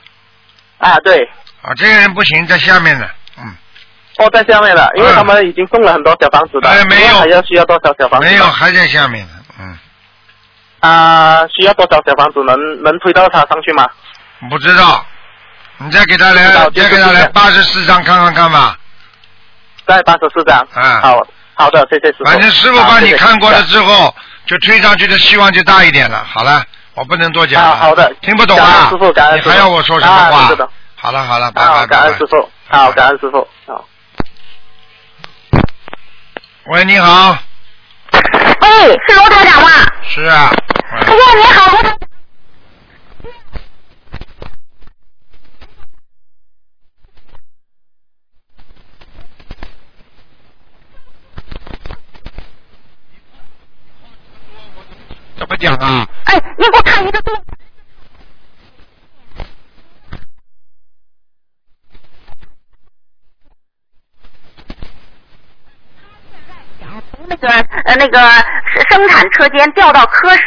[0.80, 1.30] 啊，对，
[1.64, 3.56] 啊，这个人不行，在下面呢，嗯，
[4.18, 8.28] 哦，在下面了，因为嗯他们已经送了很多小房子的，哎没有还要需要多少小房子？
[8.28, 9.78] 没有，还在下面呢，嗯，
[10.82, 13.88] 啊，需要多少小房子能能推到他上去吗？
[14.50, 15.06] 不知道，
[15.78, 18.78] 你再给他来再给他来就是八十四张看看看吧，
[19.88, 20.60] 在八十四张。
[20.74, 22.26] 啊好好的，谢谢师傅。
[22.26, 24.14] 反正师傅帮你看过了之后，
[24.46, 26.26] 就推上去的希望就大一点了。
[26.26, 26.62] 好了，
[26.96, 27.70] 我不能多讲了。
[27.70, 30.68] 啊好的听不懂啊师傅你还要我说什么啊话？
[31.04, 32.26] 好了好了，拜好，拜感恩师。
[32.28, 33.86] 傅，好，感恩师傅，好。
[36.68, 37.38] 喂，你好，
[38.62, 39.70] 喂，是罗台长吗？
[40.04, 40.50] 是啊。
[40.92, 41.98] 哎喂呀，你好，罗台
[55.38, 56.08] 怎么讲啊？
[56.28, 57.20] 哎，你给我看一个
[67.28, 67.48] 那个
[67.86, 68.20] 呃那个
[68.90, 70.42] 生产车间调到科室，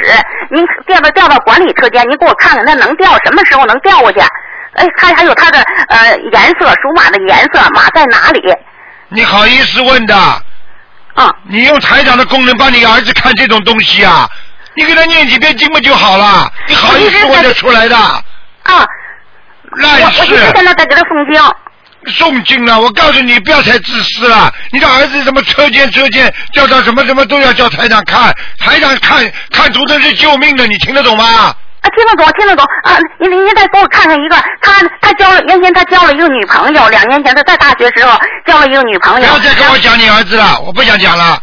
[0.51, 4.21] 您调到调到管理车间，您给我看看那能调什么时候能调过去？
[4.75, 5.59] 哎，看还有它的
[5.89, 8.43] 呃颜色，属马的颜色，马在哪里？
[9.09, 10.15] 你好意思问的？
[11.15, 14.29] 啊，你用台长的功能帮你儿子看这种东西啊？
[14.75, 16.53] 你给他念几遍经不就好了？
[16.69, 17.97] 你好意思问得出来的？
[17.97, 18.85] 啊，
[19.79, 20.53] 烂我我一直事！
[20.53, 21.43] 在那在给他诵经。
[22.07, 24.53] 诵经了，我告诉你，不要太自私了。
[24.71, 31.25] 你的儿子什么车间车间叫他什么什么都要叫台长看，台长看看图腾是救命的，你听得懂吗？
[31.25, 32.99] 啊，听得懂，听得懂啊！
[33.21, 39.29] 您您您再给我看看一个，他他交了原先他交了一个女朋友，两年前他在大学时候交了一个女朋友。
[39.29, 41.39] 不要再跟我讲你儿子了，我不想讲了。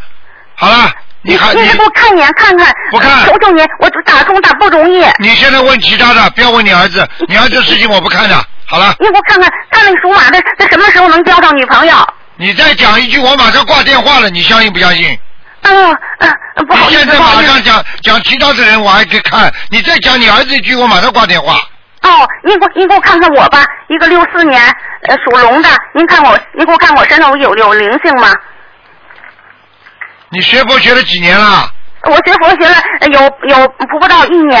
[0.56, 2.70] 好了，你还你您再给我看一眼看看。
[2.90, 5.04] 不看求求你，我打工打不容易。
[5.18, 8.44] 你现在问其他的，不要问你儿子，你儿子的事情我不看的。
[8.74, 11.94] 好了，你给我看看，他那个属马的，他什么时候能交上女朋友？
[12.36, 15.16] 你再讲一句，我马上挂电话了，你相信不相信？
[15.62, 17.18] 嗯嗯，不好意思，你现在。
[17.20, 19.48] 马上讲讲其他的人，我还可以看。
[19.70, 21.54] 你再讲你儿子一句，我马上挂电话。
[22.02, 24.60] 哦，您给我您给我看看我吧，一个六四年
[25.06, 28.34] 呃属龙的，您看我您给我看我身上我有有灵性吗？
[30.30, 31.70] 你学佛学了几年了？
[32.06, 33.20] 我学佛学了呃有
[33.56, 34.60] 有不不到一年。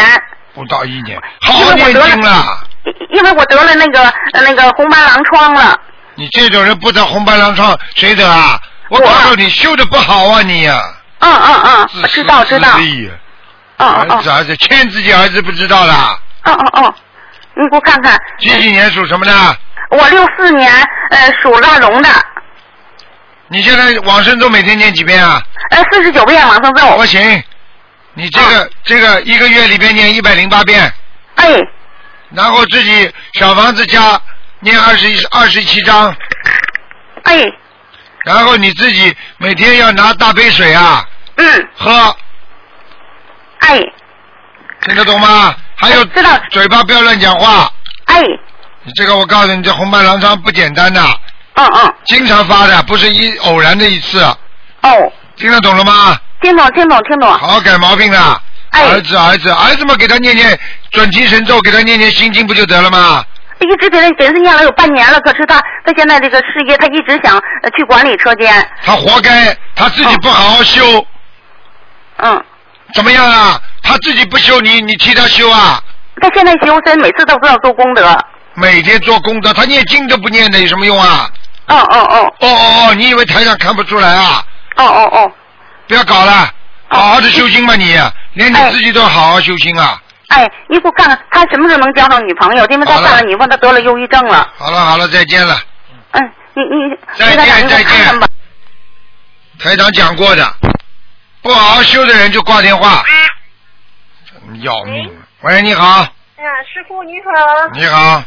[0.54, 2.60] 不到一年，好好念经了。
[2.84, 5.78] 因因为我得了那个呃那个红斑狼疮了，
[6.16, 8.58] 你这种人不得红斑狼疮，谁得啊？
[8.90, 10.78] 我告诉你，修的不好啊你呀、
[11.20, 13.10] 嗯嗯嗯，知道知道，自利
[13.78, 16.18] 嗯嗯嗯儿子儿子欠自己儿子不知道啦。
[16.42, 16.94] 嗯嗯嗯，
[17.54, 19.32] 你给我看看，几几年属什么的？
[19.90, 20.70] 我六四年
[21.10, 22.08] 呃属腊龙的，
[23.48, 25.42] 你现在往生咒每天念几遍啊？
[25.70, 27.42] 呃四十九遍往生咒我，行，
[28.12, 30.92] 你这个、这个一个月里边念一百零八遍，
[31.36, 31.48] 哎
[32.34, 34.20] 然后自己小房子加
[34.60, 36.14] 念二十一二十七章，
[37.24, 37.44] 哎。
[38.24, 41.04] 然后你自己每天要拿大杯水啊
[41.36, 41.68] 嗯。
[41.76, 42.16] 喝，
[43.60, 43.78] 哎。
[44.82, 45.54] 听得懂吗？
[45.76, 46.30] 还有知道。
[46.50, 47.70] 嘴巴不要乱讲话。
[48.06, 48.22] 哎。
[48.82, 51.00] 你这个我告诉你，这红斑狼疮不简单的，
[51.54, 56.18] 嗯嗯经常发的，不是一偶然的一次，哦，听得懂了吗？
[56.42, 58.42] 听懂听懂听懂，好好改毛病了。
[58.74, 60.58] 哎儿子儿子儿子嘛，给他念念
[60.90, 63.24] 准提神咒，给他念念心经不就得了吗？
[63.60, 68.52] 一直给他给他念了有半年了，可是他他现在这个事业，他一直想呃去管理车间。
[68.82, 71.06] 他活该，他自己不好好修，
[72.16, 72.44] 嗯，
[72.94, 73.60] 怎么样啊？
[73.82, 75.80] 他自己不修，你你替他修啊？
[76.20, 78.18] 他现在修身，每次都是要做功德。
[78.54, 81.30] 每天做功德，他念经都不念的，有什么用啊？
[81.66, 84.44] 哦哦哦哦哦哦，你以为台上看不出来啊？
[84.76, 85.32] 哦哦哦，
[85.86, 86.50] 不要搞了，
[86.88, 87.96] 好好的修心吧你，
[88.34, 90.00] 连你自己都要好好修心啊！
[90.28, 92.64] 哎，你给我看看他什么时候能交上女朋友？
[92.66, 94.50] 因为他好了干了女朋友，他得了忧郁症了。
[94.56, 95.60] 好了好了，再见了。
[96.12, 98.28] 嗯，你你再见再见看看。
[99.60, 100.54] 台长讲过的，
[101.42, 103.04] 不好好修的人就挂电话，
[104.26, 105.16] 真要命。
[105.42, 106.00] 喂，你好，
[106.36, 108.24] 哎呀，师傅你好，你好，啊，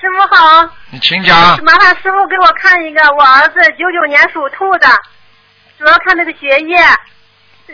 [0.00, 1.36] 师傅好，你请讲。
[1.64, 4.88] 麻烦师傅给我看一个，我儿子九九年属兔的，
[5.78, 6.78] 主要看那个学业，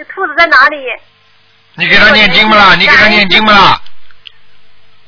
[0.01, 0.79] 这兔子在哪里？
[1.75, 2.75] 你给他念经不啦？
[2.75, 3.79] 你给他念经不啦？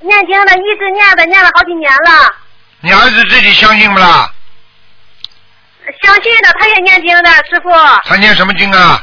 [0.01, 2.35] 念经的，一直念的，念了好几年了，
[2.81, 4.31] 你儿子自己相信不啦？
[6.03, 7.71] 相信的，他也念经的，师傅，
[8.05, 9.03] 他念什么经啊？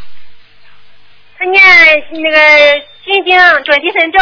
[1.39, 1.63] 他念
[2.11, 4.19] 那个心经、准提神咒，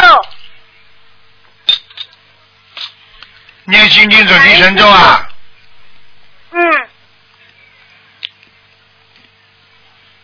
[3.64, 5.28] 念心经准提神咒啊？
[6.52, 6.88] 嗯，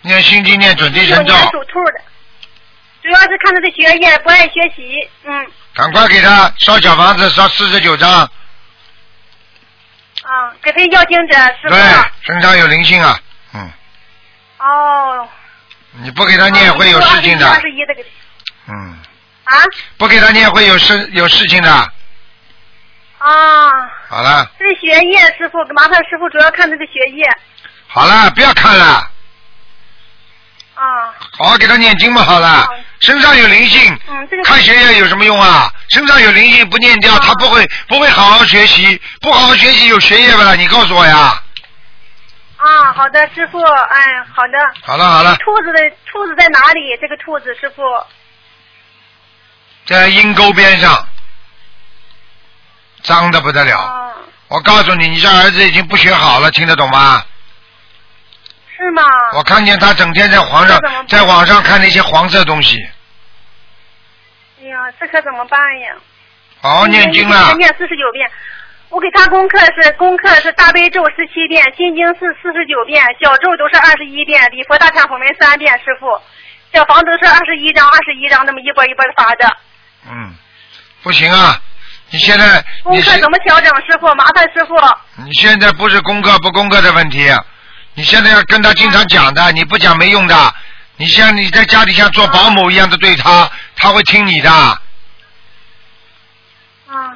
[0.04, 1.34] 念心经念准提神咒。
[1.34, 2.00] 属兔的，
[3.02, 8.10] 主要是看他的学业，不爱学习，嗯，赶快给他烧小房子，烧四十九张。
[10.22, 13.18] 啊，给他要经者，师对傅，，身上有灵性啊，
[13.54, 13.72] 嗯，
[14.58, 15.28] 哦，
[16.02, 17.48] 你不给他念会有事情的。
[17.48, 18.04] 二，十一的给
[18.68, 18.98] 嗯，
[19.44, 19.52] 啊？
[19.96, 21.70] 不给他念会有事有事情的。
[21.70, 21.90] 啊。
[24.08, 27.24] 好了，这学业，师傅，麻烦师傅主要看他的学业。
[27.86, 29.10] 好了，不要看了，
[30.74, 31.14] 啊。
[31.38, 32.68] 好好给他念经嘛，好了。
[33.00, 35.70] 身上有灵性，嗯，这个看学业有什么用啊？
[35.90, 40.54] 身上有灵性不念掉，他不会不会好好学习，不好好学习有学业不啦？
[40.54, 41.42] 你告诉我呀。
[42.56, 44.02] 啊，好的，师傅，哎，
[44.34, 44.58] 好的。
[44.82, 46.96] 好了好了，兔子的兔子在哪里？
[46.98, 47.82] 这个兔子，师傅。
[49.84, 51.06] 在阴沟边上，
[53.02, 53.78] 脏的不得了。
[53.78, 54.12] 啊，
[54.48, 57.22] 我告诉你，你这儿子已经不学好了，听得懂吗？
[58.76, 59.02] 是吗？
[59.34, 62.76] 我看见他整天在皇上在网上看那些黄色东西，
[64.60, 65.94] 哎呀，这可怎么办呀？
[66.60, 67.54] 好好念经啊了。
[67.54, 68.28] 念四十九遍。
[68.90, 76.06] 我给他功课是功课是大悲咒十七遍，心经是四十九遍，小咒都是二十一遍，礼佛大忏悔文三遍，师傅。
[76.72, 79.56] 小房子是二十一张，二十一张，那么一波一波的发的。
[80.08, 80.34] 嗯，
[81.02, 81.60] 不行啊！
[82.10, 84.06] 你现在功课怎么调整，师傅？
[84.14, 84.76] 麻烦师傅。
[85.24, 87.28] 你现在不是功课不功课的问题，
[87.94, 90.54] 你现在要跟他经常讲的，你不讲没用的。
[90.96, 94.50] 你像你在家里像做保姆一样的对他，他会听你的。
[94.50, 94.80] 啊。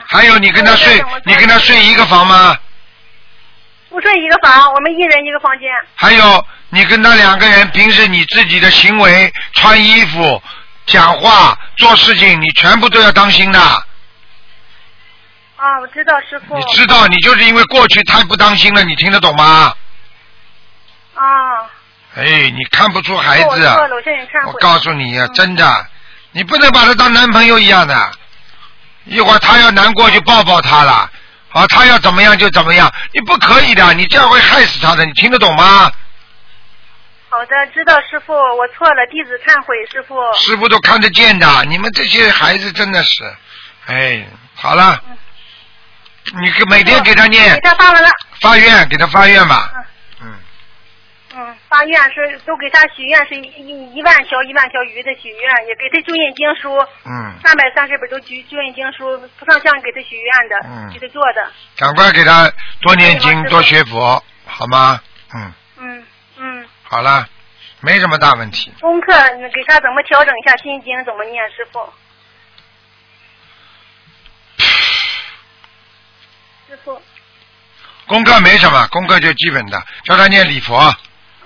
[0.06, 2.56] 还有你跟他睡你跟他睡一个房吗？
[3.88, 5.68] 不睡一个房，我们一人一个房间。
[5.94, 10.42] 还有你跟他两个人平时你自己的行为、穿衣服、
[10.86, 13.60] 讲话、做事情，你全部都要当心的。
[13.60, 13.78] 啊，
[15.80, 16.58] 我知道，师傅。
[16.58, 19.72] 你知道，你就是因为过去太不当心了，你听得懂吗？
[21.18, 21.70] 啊。
[22.16, 23.76] 哎，你看不出孩子啊。
[24.46, 25.86] 我告诉你呀、真的，
[26.32, 28.10] 你不能把他当男朋友一样的。
[29.04, 31.10] 一会儿他要难过就抱抱他了，
[31.52, 35.90] 啊，他要怎么样就怎么样，你不可以的，你这样会害死他的，你听得懂吗？
[37.30, 40.16] 好的，知道师傅，我错了，弟子忏悔，师傅。
[40.38, 43.10] 师傅都看得见的，你们这些孩子真的是，
[43.86, 45.00] 哎，好了，
[46.42, 49.84] 你给每天给他念给他发完了，发愿，给他发愿吧，嗯，
[51.38, 65.00] 嗯，发愿是都给他许愿是一一一万条一万条鱼的许愿，也给他注印经书，嗯，三百三十本都注注印经书，不上香给他许愿的，嗯给他做的，赶快给他多念经，多学佛，好吗？
[65.32, 66.04] 嗯，嗯
[66.38, 67.28] 嗯，好了，
[67.82, 68.72] 没什么大问题。
[68.80, 71.78] 功课你给他怎么调整一下心经，怎么念，师傅？
[76.68, 77.00] 师傅，
[78.08, 80.92] 功课没什么，功课就基本的，叫他念礼佛，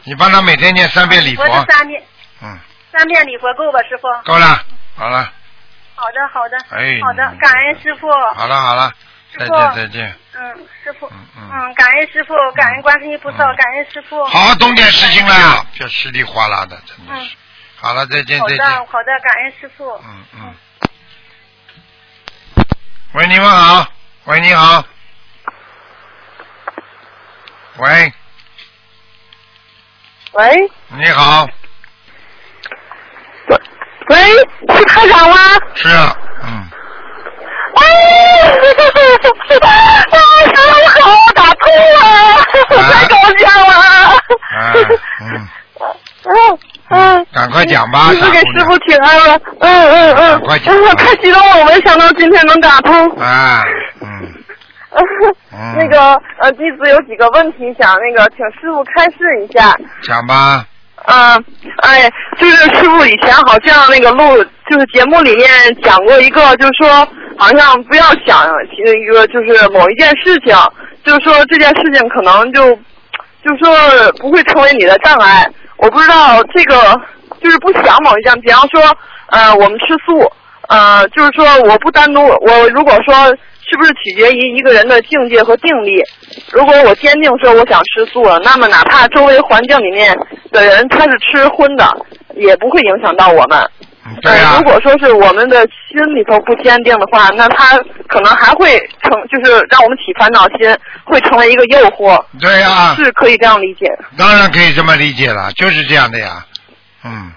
[0.04, 2.02] 你帮他每天念三遍礼佛三遍，
[2.42, 2.58] 嗯，
[2.92, 4.08] 三遍礼佛够吧，师傅？
[4.24, 4.64] 够了，
[4.96, 5.32] 好了，
[5.94, 8.10] 好的，好的，哎好的，感恩师傅。
[8.34, 8.92] 好了，好了，
[9.38, 10.14] 再见，再见。
[10.34, 14.24] 嗯，师傅，嗯嗯，感恩师傅，感恩观世音菩萨，感恩师傅。
[14.24, 17.36] 好好懂点事情啦，别稀里哗啦的，真的嗯是。
[17.80, 18.86] 好了，再见，好的，再见。
[18.86, 19.88] 好的，感恩师傅。
[20.04, 20.54] 嗯嗯。
[23.12, 23.86] 喂，你们好。
[24.24, 24.84] 喂，你好。
[27.76, 28.12] 喂，
[30.32, 30.70] 喂？
[30.98, 31.46] 你好，
[34.08, 34.16] 喂，
[34.74, 35.36] 是科长吗？
[35.74, 35.88] 是。
[35.88, 36.64] 啊，嗯，
[37.76, 37.82] 哎，
[38.62, 39.66] 师傅
[41.02, 41.62] 好，我打通
[41.98, 42.02] 了，
[42.92, 43.72] 太高兴了。
[44.58, 44.72] 啊，
[45.20, 45.48] 嗯，
[46.24, 46.58] 嗯
[46.90, 53.10] 嗯，赶快讲吧，师傅给师傅请安了，嗯嗯嗯，快讲嗯 太激动了，我没想到今天能打通。
[53.18, 53.62] 啊，
[54.00, 54.41] 嗯，
[54.94, 59.74] 嗯 那个呃，弟子有几个问题想那个请师傅开示一下。
[60.02, 60.64] 讲吧，
[61.06, 61.44] 嗯，
[61.82, 65.48] 哎，就是师傅以前好像那个录，就是节目里面
[65.82, 70.54] 讲过一个，就是说好像不要想一个就是某一件事情，
[71.04, 72.64] 就是说这件事情可能就，
[73.44, 75.48] 就是说不会成为你的障碍。
[75.78, 77.00] 我不知道这个
[77.40, 78.80] 就是不想某一件，比方说，
[79.30, 80.30] 呃，我们吃素，
[80.68, 83.14] 呃，就是说我不单独，我如果说
[83.72, 86.02] 是不是取决于一个人的境界和定力？
[86.52, 90.14] 如果我坚定说我想吃素了，那么哪怕周围环境里面
[90.50, 91.90] 的人他是吃荤的，
[92.36, 93.58] 也不会影响到我们。
[94.04, 104.04] 嗯对呀、呃，如果说是我们的心里头不坚定的话，那他可能还会成，就是让我们起烦恼心，会成为一个诱惑，对呀、是可以这样理解的。
[104.18, 106.44] 当然可以这么理解了，就是这样的呀，
[107.04, 107.32] 嗯，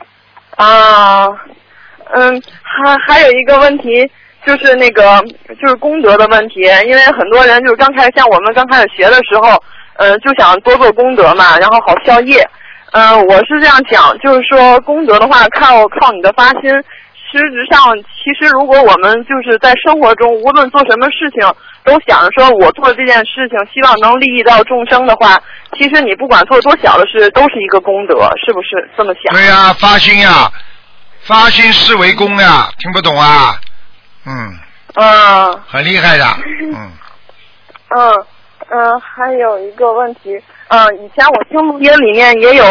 [0.57, 1.27] 啊，
[2.13, 4.09] 嗯，还还有一个问题
[4.45, 5.21] 就是那个
[5.61, 9.61] 就是功德的问题，因为很多人就是刚开始像我们刚开始学的时候，
[9.95, 12.47] 呃，就想多做功德嘛，然后好消业。
[12.91, 16.71] 嗯、我是这样讲，就是说功德的话，靠靠你的发心。
[17.27, 21.51] 实质上，其实如果我们就是在生活中，无论做什么事情，
[21.83, 25.37] 都想着说我做这件事情，希望能利益到众生的话，
[25.77, 29.33] 其实你不管做多小的事，都是一个功德，是不是这么想？
[29.33, 30.49] 对呀、发心呀，
[31.23, 33.59] 发心是为功呀，听不懂啊？
[34.25, 34.53] 嗯，
[34.95, 35.59] 嗯。
[35.67, 36.25] 很厉害的，
[36.61, 36.91] 嗯，
[37.95, 38.25] 嗯
[38.69, 42.65] 嗯，还有一个问题，嗯，以前我听录音里面也有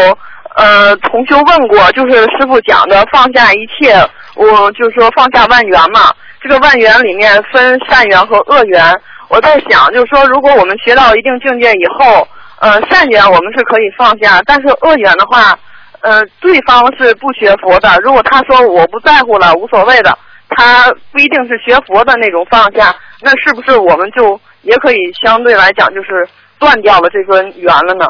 [0.56, 3.94] 呃同修问过，就是师傅讲的放下一切，
[4.34, 6.12] 我就是说放下万缘嘛。
[6.40, 12.28] 这个万缘里面分善缘和恶缘，我在想，就是说如果我们学到一定境界以后，
[12.58, 15.58] 呃，善缘我们是可以放下，但是恶缘的话，
[16.00, 20.18] 呃，对方是不学佛的，如果他说我不在乎了，无所谓的，
[20.56, 26.28] 他不一定是学佛的那种放下，那是不是我们就也可以相对来讲就是
[26.58, 28.06] 断掉了这根缘了呢？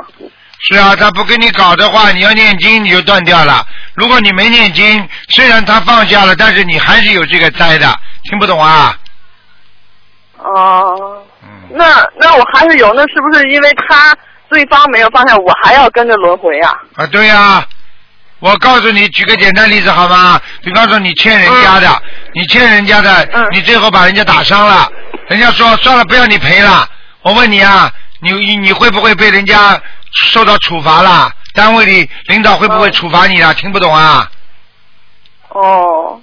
[0.61, 3.63] 是啊，他不跟你搞的话，你要念经你就断掉了。
[3.95, 7.87] 如果你没念经，虽然他放下了，但是你还是有这个灾的，
[8.31, 8.97] 听不懂啊？
[10.39, 14.17] 哦、嗯，那那我还是有，那是不是因为他
[14.49, 16.73] 对方没有放下，我还要跟着轮回啊？
[16.97, 17.67] 啊，对呀、
[18.45, 20.39] 我告诉你，举个简单例子好吗？
[20.63, 22.03] 比方说你欠人家的，
[22.35, 24.87] 你欠人家的，嗯你最后把人家打伤了，
[25.29, 26.87] 人家说算了，不要你赔了。
[27.23, 27.91] 我问你啊，
[28.21, 29.81] 你你你会不会被人家
[30.13, 31.33] 受到处罚啦？
[31.55, 33.55] 单位里领导会不会处罚你啊？
[33.55, 34.31] 听不懂啊？
[35.49, 36.21] 哦，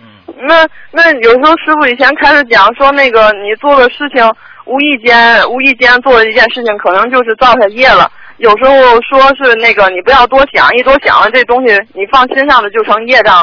[0.00, 0.06] 嗯，
[0.48, 4.26] 那那有时候师傅以前开始讲说，那个你做的事情
[4.64, 8.10] 无意间无意间做的一件事情，可能就是造下业了。
[8.38, 8.72] 有时候
[9.02, 13.42] 说是那个你不要多想，一多想了这东西你放心上的就成业障，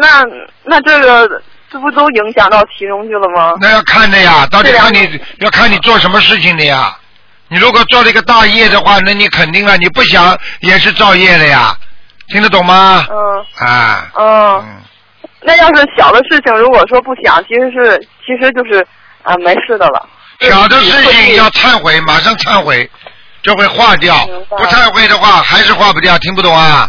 [0.00, 0.24] 那
[0.64, 3.54] 那这个这不都影响到其中去了吗？
[3.60, 6.96] 那要看的呀，到底看你要看你做什么事情的呀。
[7.48, 11.76] 你如果做了一个大业的话，那你肯定了，你不想也是造业的呀，
[12.28, 13.06] 听得懂吗？
[13.10, 14.82] 嗯啊，嗯，嗯，
[15.42, 18.84] 那要是小的事情，如果说不想，其实是其实就是
[19.22, 20.08] 啊没事的了。
[20.40, 22.90] 小的事情要忏悔，马上忏悔，
[23.42, 24.14] 就会化掉。
[24.50, 26.88] 不太会的话，还是化不掉，听不懂啊？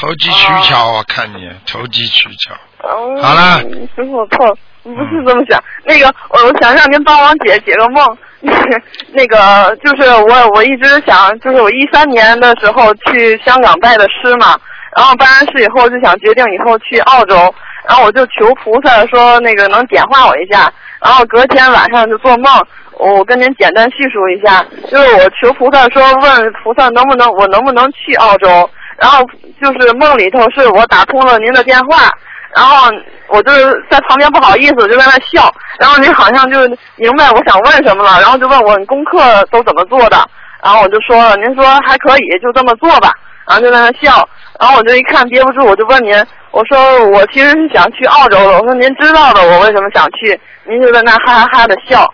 [0.00, 2.54] 投机取巧，哦我看你投机取巧。
[2.82, 3.60] 嗯，好了
[3.94, 5.62] 师傅错了，不是这么想。
[5.84, 8.04] 那个，我我想让您帮忙解解个梦。
[9.14, 14.58] 那个就是我我一直想，就是我一三年的时候去香港拜的师嘛，
[14.96, 17.54] 然后拜完师以后就想决定以后去澳洲，
[17.88, 22.66] 然后我就求菩萨说那个能点化我一下，然后隔天晚上就做梦。
[22.98, 28.68] 我跟您简单叙述一下，就是我求菩萨说，问菩萨能不能我能不能去澳洲，
[28.98, 29.24] 然后
[29.60, 32.10] 就是梦里头是我打通了您的电话，
[32.54, 32.88] 然后
[33.28, 36.60] 我就是在旁边不好意思，就在那笑，然后您好像就
[36.96, 39.18] 明白我想问什么了，然后就问我你功课
[39.50, 40.24] 都怎么做的，
[40.62, 43.12] 然后我就说了，您说还可以，就这么做吧，
[43.48, 44.26] 然后就在那笑，
[44.60, 46.14] 然后我就一看憋不住，我就问您，
[46.52, 52.08] 我说我其实是想去澳洲的，我说您知道的，我为什么想去，您就在那哈哈哈的笑，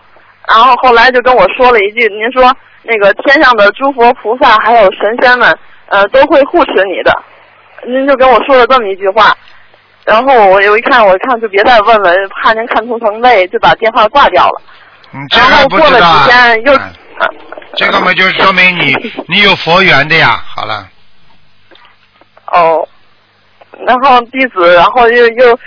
[0.53, 7.23] 然后后来就跟我说了一句，您说那个天上的诸佛菩萨还有神仙们，呃，都会护持你的，
[7.87, 9.33] 您就跟我说了这么一句话。
[10.03, 12.11] 然后我我一看，我一看就别再问了，
[12.43, 14.61] 怕您看图腾累，就把电话挂掉了。
[15.29, 16.29] 然还后过了几？
[16.29, 16.93] 天又，嗯
[17.75, 18.93] 这个嘛，就是说明你
[19.27, 20.43] 你有佛缘的呀。
[20.53, 20.85] 好了，
[22.47, 22.85] 哦，
[23.85, 25.59] 然后弟子，然后又又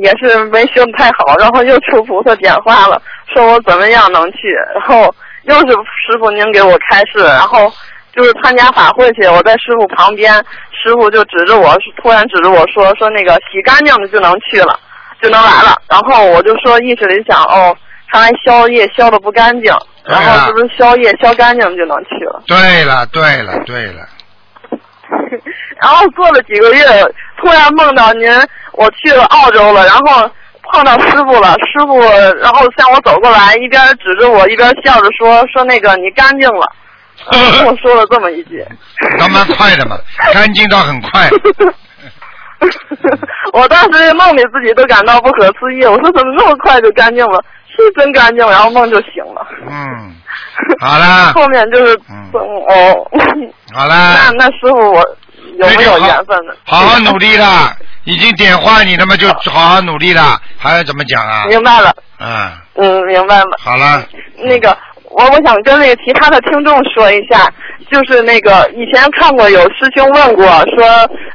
[0.00, 3.00] 也是没修的太好，然后又求菩萨点化了，
[3.32, 5.14] 说我怎么样能去，然后
[5.44, 7.72] 又是师傅您给我开示，然后
[8.14, 10.34] 就是参加法会去，我在师傅旁边，
[10.72, 14.78] 师傅就指着我，突然指着我说说那个洗干净的就能去了，
[15.20, 17.76] 就能来了，然后我就说意识里想哦，
[18.10, 19.72] 看来消夜消的不干净，
[20.04, 22.42] 然后是不是消夜消干净就能去了？
[22.46, 24.06] 对了，对了，对了，
[25.82, 26.84] 然后过了几个月，
[27.38, 28.28] 突然梦到您，
[28.72, 30.30] 我去了澳洲了，然后
[30.72, 31.98] 碰到师傅了，师傅
[32.40, 36.66] 然后向我走过来，一边指着我，一边笑着说说那个你干净了，
[37.30, 38.64] 跟我说了这么一句。
[39.18, 39.98] 倒蛮快的嘛，
[40.32, 41.28] 干净到很快。
[43.52, 47.42] 我当时梦里自己都感到不可思议，我说怎么那么快就干净了？
[47.74, 49.44] 是真干净，然后梦就醒了。
[49.66, 50.14] 嗯，
[50.78, 53.10] 好啦， 后面就是嗯哦，
[53.74, 55.02] 好啦那，那师傅我
[55.58, 56.54] 有没有缘分呢？
[56.64, 61.44] 好好努力啦， 已经点化你了嘛，就好好努力啦，还要怎么讲啊？
[61.48, 63.50] 明白了，嗯，嗯，明白了。
[63.58, 64.04] 好了，
[64.38, 64.76] 那个，
[65.10, 67.50] 我我想跟那个其他的听众说一下，
[67.90, 70.44] 就是那个以前看过有师兄问过，
[70.76, 70.86] 说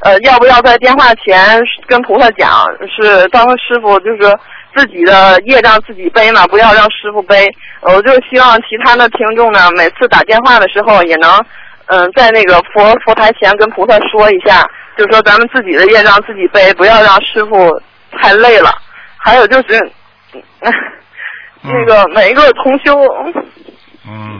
[0.01, 2.65] 呃要不要在电话前跟菩萨讲，
[2.95, 4.35] 是当师傅就是
[4.75, 7.47] 自己的业障自己背嘛，不要让师傅背。
[7.81, 11.31] 呃我就希望其他的听众呢，每次打电话的时候也能
[11.87, 14.65] 嗯、在那个佛佛台前跟菩萨说一下，
[14.97, 17.69] 就说咱们自己的业障自己背，不要让师傅
[18.11, 18.71] 太累了。
[19.17, 19.91] 还有就是。
[21.63, 22.95] 那个每一个同修，
[24.07, 24.39] 嗯，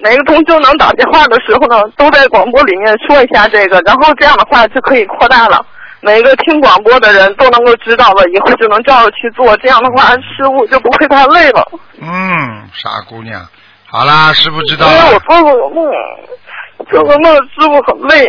[0.00, 5.64] 每个同修能打电话的时候呢，都在广播里面说一下这个，然后这样的话就可以扩大了。
[6.00, 9.56] 每一个听广播的人都能够知道了，以后就能照着去做。
[9.58, 11.62] 这样的话，师傅就不会太累了。
[12.00, 13.46] 嗯，傻姑娘，
[13.90, 15.18] 好啦，师傅知道因为我。
[15.20, 15.92] 做过个梦，
[16.90, 18.28] 做个梦，师傅很累，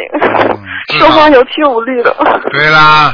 [0.97, 2.16] 说话有气无力的。
[2.51, 3.14] 对啦，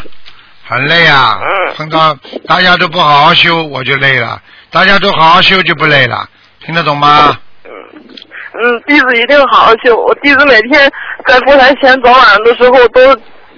[0.68, 2.16] 很累啊，嗯碰到
[2.48, 4.40] 大家都不好好修，我就累了；
[4.72, 6.28] 大家都好好修就不累了，
[6.64, 7.36] 听得懂吗？
[7.66, 9.96] 嗯，弟子一定好好修。
[9.98, 10.90] 我弟子每天
[11.28, 13.02] 在佛台前早晚的时候都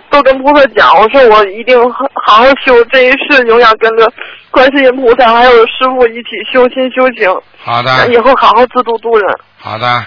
[0.09, 4.11] 都跟菩萨讲，我说我一定好好好修，这一世永远跟着
[4.51, 7.29] 观世音菩萨还有师傅一起修心修行，
[7.63, 9.39] 好的，以后好好自度度人。
[9.57, 10.05] 好的，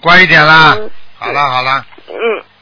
[0.00, 0.74] 乖一点啦。
[0.78, 0.90] 嗯
[1.22, 2.14] 好了好了，嗯，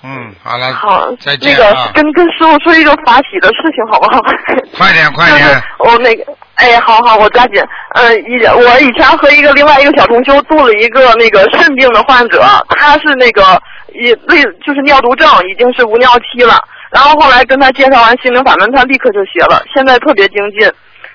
[0.02, 1.90] 嗯，好了，好，再见那个啊！
[1.92, 4.22] 跟跟师傅说一个法喜的事情好不好？
[4.78, 6.24] 快点快就是点，我那个，
[6.54, 7.60] 哎，好好，我抓紧。
[7.94, 13.60] 嗯，以我以前和一个另外一个小同修度了一个那个肾病的患者，他是那个
[13.92, 16.62] 也类就是尿毒症，已经是无尿期了。
[16.90, 20.70] 然后后来跟他介绍完心灵法门，他立刻就学了，现在特别精进。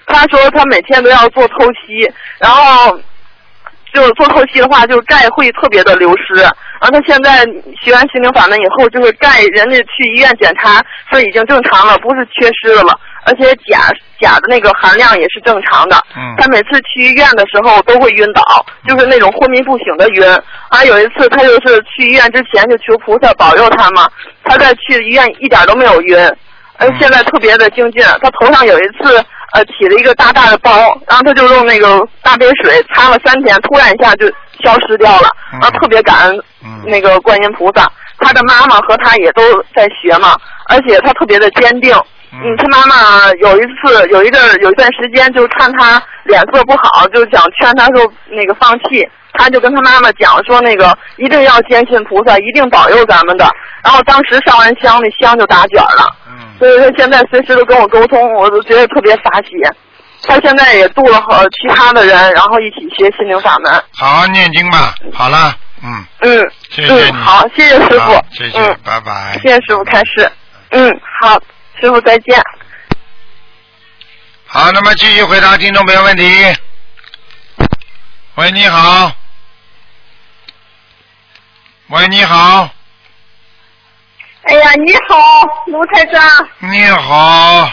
[0.05, 3.03] 他说他每天都要做透析，然后就是
[4.23, 6.41] 做透析的话，就是钙会特别的流失。
[6.41, 6.51] 然
[6.81, 7.43] 后他现在
[7.81, 15.97] 学完心灵法门以后，就是钙，人家去医院检查说已经正常了，不是缺失的了，而且钾钾的那个含量也是正常的。
[16.15, 20.23] 嗯他每次去医院的时候都会晕倒，就是那种昏迷不醒的晕。
[20.69, 24.07] 啊，有一次他就是去医院之前就求菩萨保佑他嘛，
[24.43, 26.17] 他在去医院一点都没有晕，
[26.77, 28.03] 而嗯现在特别的精进。
[28.21, 29.23] 他头上有一次
[29.53, 30.71] 呃起了一个大大的包，
[31.07, 34.27] 然后他就用那个大杯水擦了三天，突然一下就
[34.63, 37.89] 消失掉了，嗯然后特别感恩嗯那个观音菩萨。
[38.19, 39.41] 他的妈妈和他也都
[39.75, 40.37] 在学嘛，
[40.69, 41.93] 而且他特别的坚定。
[42.31, 49.07] 嗯，他妈妈有一次有一阵有一段时间，就看他脸色不好，就想劝他说那个放弃。
[49.33, 53.49] 他就跟他妈妈讲说，那个一定要坚信菩萨，一定保佑咱们的。
[53.83, 56.07] 然后当时上完香，那香就打卷了。
[56.53, 59.49] 嗯，所以他现在随时都跟我沟通，我都觉得特别法喜。
[60.25, 63.71] 他现在也度了和其他的人，然后一起学心灵法门。
[63.93, 64.95] 好好念经吧。
[65.13, 68.23] 好了，嗯，嗯谢谢好，谢谢师傅。
[68.31, 69.37] 谢谢，嗯，拜拜。
[69.41, 70.31] 谢谢师傅开示。
[70.69, 70.89] 嗯，
[71.21, 71.39] 好，
[71.81, 72.41] 师傅再见。
[74.45, 76.23] 好，那么继续回答听众朋友问题。
[78.35, 79.11] 喂，你好。
[81.89, 82.69] 喂，你好，
[84.43, 85.17] 哎呀，你好，
[85.67, 86.21] 卢台长。
[86.59, 87.69] 你好，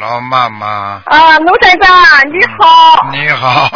[0.00, 1.90] 老妈妈，啊，卢台长
[2.32, 3.70] 你好，你好。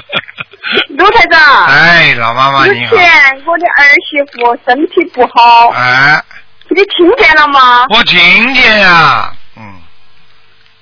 [0.98, 1.66] 卢台长。
[1.66, 2.96] 哎，老妈妈之你好。
[2.96, 3.08] 前
[3.46, 6.22] 我的儿媳妇身体不好，哎，
[6.68, 7.86] 你听见了吗？
[7.88, 9.62] 我听见呀，嗯，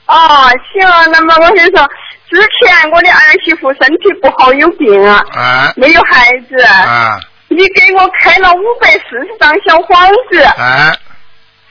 [0.06, 1.88] 哦，行，那么我先说，
[2.28, 7.20] 之前我的儿媳妇身体不好，有病啊，啊，没有孩子，啊，
[7.56, 10.92] 你给我开了五百四十张小房子，啊，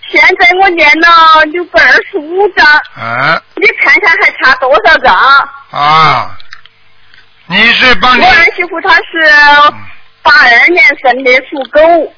[0.10, 2.66] 现在我念了六百二十五张，
[2.96, 5.14] 啊，你看看还差多少张？
[5.72, 6.38] 啊，
[7.48, 9.74] 你是帮你我儿媳妇她是
[10.22, 12.14] 八二年生的，属狗。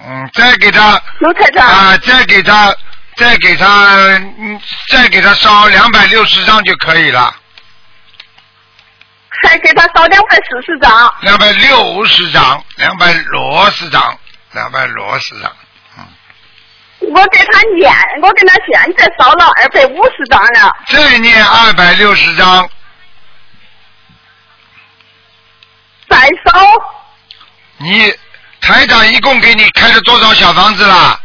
[0.00, 1.66] 嗯，再给他卢台长。
[1.66, 2.72] 啊，再给他，
[3.16, 3.66] 再给他，
[4.38, 7.34] 嗯，再给他烧两百六十张就可以了，
[9.42, 11.14] 还给他烧两百四十张。
[11.20, 14.18] 两百六十张，两百六十张，
[14.52, 15.52] 两百六十张。
[17.00, 20.76] 我给他念，我给他现在烧了二百五十张了。
[20.88, 22.68] 再念二百六十张，
[26.08, 26.60] 再烧
[27.76, 28.12] 你
[28.60, 31.20] 台长一共给你开了多少小房子啦？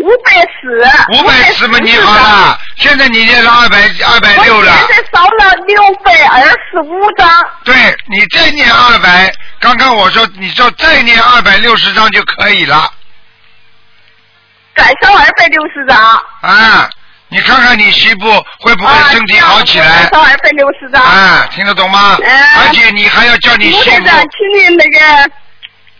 [0.00, 1.18] 五百四。
[1.18, 3.78] 五百四嘛，你好了，现在你念了二百
[4.12, 4.72] 二百六了。
[4.72, 7.28] 我现在烧了六百二十五张。
[7.64, 7.74] 对
[8.06, 12.92] 你再念二百，刚刚我说你说再念二百六十张就可以了。
[14.76, 15.98] 再烧二百六十张。
[16.40, 16.88] 啊，
[17.28, 20.04] 你看看你媳妇会不会身体好起来？
[20.04, 21.02] 再烧二百六十张。
[21.02, 22.16] 啊，听得懂吗？
[22.22, 25.30] 嗯而且你还要叫你媳妇卢台长，请你那个，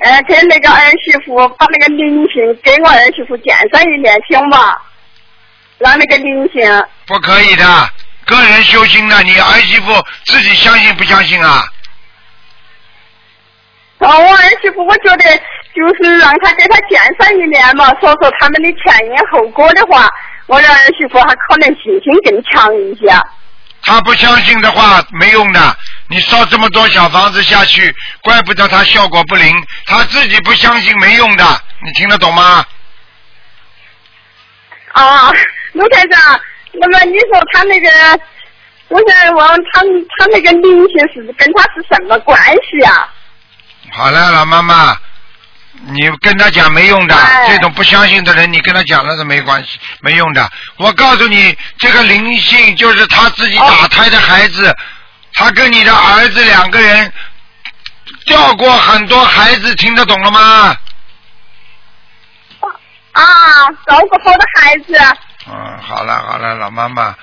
[0.01, 4.77] 呃，给那个儿媳妇把那个灵性给我儿媳妇见上一面，行吗？
[5.79, 6.85] 让那个灵性。
[7.07, 7.65] 不可以的，
[8.27, 9.93] 个人修心的，你儿媳妇
[10.25, 11.63] 自己相信不相信啊？
[13.99, 15.25] 哦，我儿媳妇，我觉得
[15.75, 20.09] 就是让他给他见上一面嘛，说说他们的前因后果的话，
[20.47, 23.07] 我的儿媳妇还可能信心更强一些。
[23.91, 25.77] 他不相信的话没用的，
[26.07, 29.67] 你烧这么多小房子下去，怪不得他效果不灵。
[29.85, 31.45] 他自己不相信没用的，
[31.85, 32.65] 你听得懂吗？
[34.93, 35.33] 啊，
[35.73, 36.41] 卢台长，
[36.75, 37.91] 那么你说他那个，
[38.89, 39.81] 我想问他
[40.19, 43.13] 他那个灵性是跟他是什么关系啊？
[43.91, 44.97] 好了，老妈妈，
[45.87, 50.49] 你跟他讲没用的，哎这种不相信的人，你跟他讲了是没关系，没用的。
[50.77, 54.77] 我告诉你，这个灵性就是他自己打胎的孩子，
[55.33, 57.13] 他跟你的儿子两个人
[58.27, 60.77] 掉过很多孩子，听得懂了吗？
[63.13, 63.25] 啊，
[63.87, 65.17] 照顾好的孩子。
[65.47, 67.15] 嗯，好了好了，老妈妈，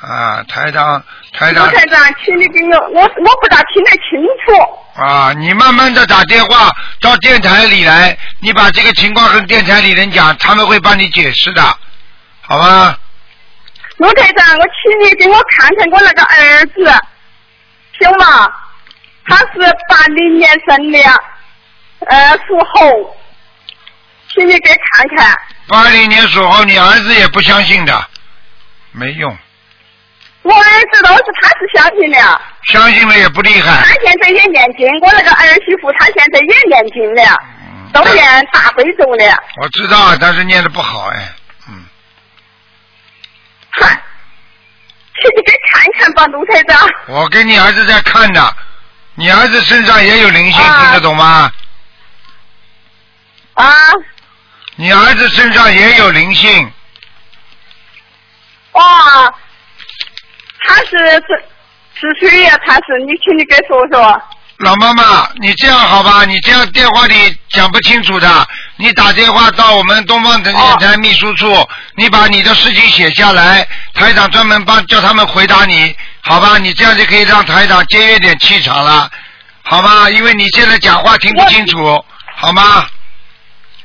[0.00, 5.02] 啊，台长台长卢台长，请你给我，我我不大听得清楚。
[5.02, 6.70] 啊，你慢慢的打电话
[7.00, 11.62] 到电台里来，你把这个情况跟电台里人讲，他们会帮你解释的，
[12.42, 12.96] 好吗？
[13.96, 16.84] 卢台长，我请你给我看看我那个儿子，
[17.98, 18.48] 行吗？
[19.26, 20.98] 他是八零年生的，
[22.06, 23.16] 呃，属猴，
[24.32, 25.36] 请你给看看。
[25.66, 28.08] 八零年属猴，你儿子也不相信的，
[28.92, 29.36] 没用，
[30.48, 32.40] 我儿子都是他是相信的，
[32.72, 33.86] 相信了也不厉害他。
[34.02, 37.22] 现在也念经，我那个儿媳妇她现在也念经的，
[37.60, 39.42] 嗯都念大悲咒了。
[39.60, 41.28] 我知道，但是念的不好哎，
[41.68, 41.84] 嗯，
[43.70, 43.88] 嗨，
[45.14, 46.88] 去你给看看吧，卢台长。
[47.08, 48.50] 我给你儿子在看呢，
[49.16, 51.52] 你儿子身上也有灵性，啊听得懂吗？
[53.54, 53.66] 啊，
[54.76, 56.72] 你儿子身上也有灵性，
[58.72, 59.34] 哇，
[60.68, 60.90] 他是
[61.26, 61.44] 是
[61.98, 62.54] 是谁呀？
[62.66, 64.22] 他是你，请你给说说。
[64.58, 66.24] 老妈妈，你这样好吧？
[66.26, 67.14] 你这样电话里
[67.48, 68.46] 讲不清楚的，
[68.76, 71.56] 你打电话到我们东方电台秘书处，
[71.94, 76.58] 你把你的事情写下来，台长专门帮叫他们回答你，好吧？
[76.58, 79.08] 你这样就可以让台长节约点气场了，
[79.62, 80.10] 好吗？
[80.10, 82.04] 因为你现在讲话听不清楚，
[82.36, 82.84] 好吗？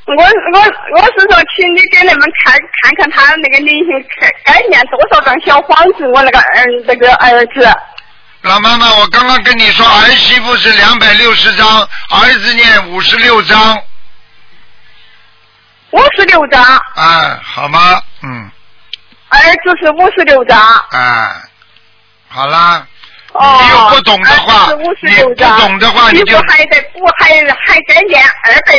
[0.05, 0.59] 我我
[0.99, 7.73] 我是说，请你给你们看看看他那个灵性该该念多少张小房子，我那个儿那个儿子。
[8.41, 11.65] 老妈妈，我刚刚跟你说，儿媳妇是两百六十张，
[12.09, 13.81] 儿子念五十六张，
[15.91, 18.01] 五十六张，啊，好吗？
[18.23, 18.51] 嗯，
[19.29, 20.59] 儿子是五十六张。
[20.59, 21.41] 啊，
[22.27, 22.85] 好啦。
[23.31, 24.67] 哦，你又不懂的话
[25.01, 25.15] 你。
[25.23, 27.29] 不懂的话你就还得补，还
[27.65, 28.73] 还该念二百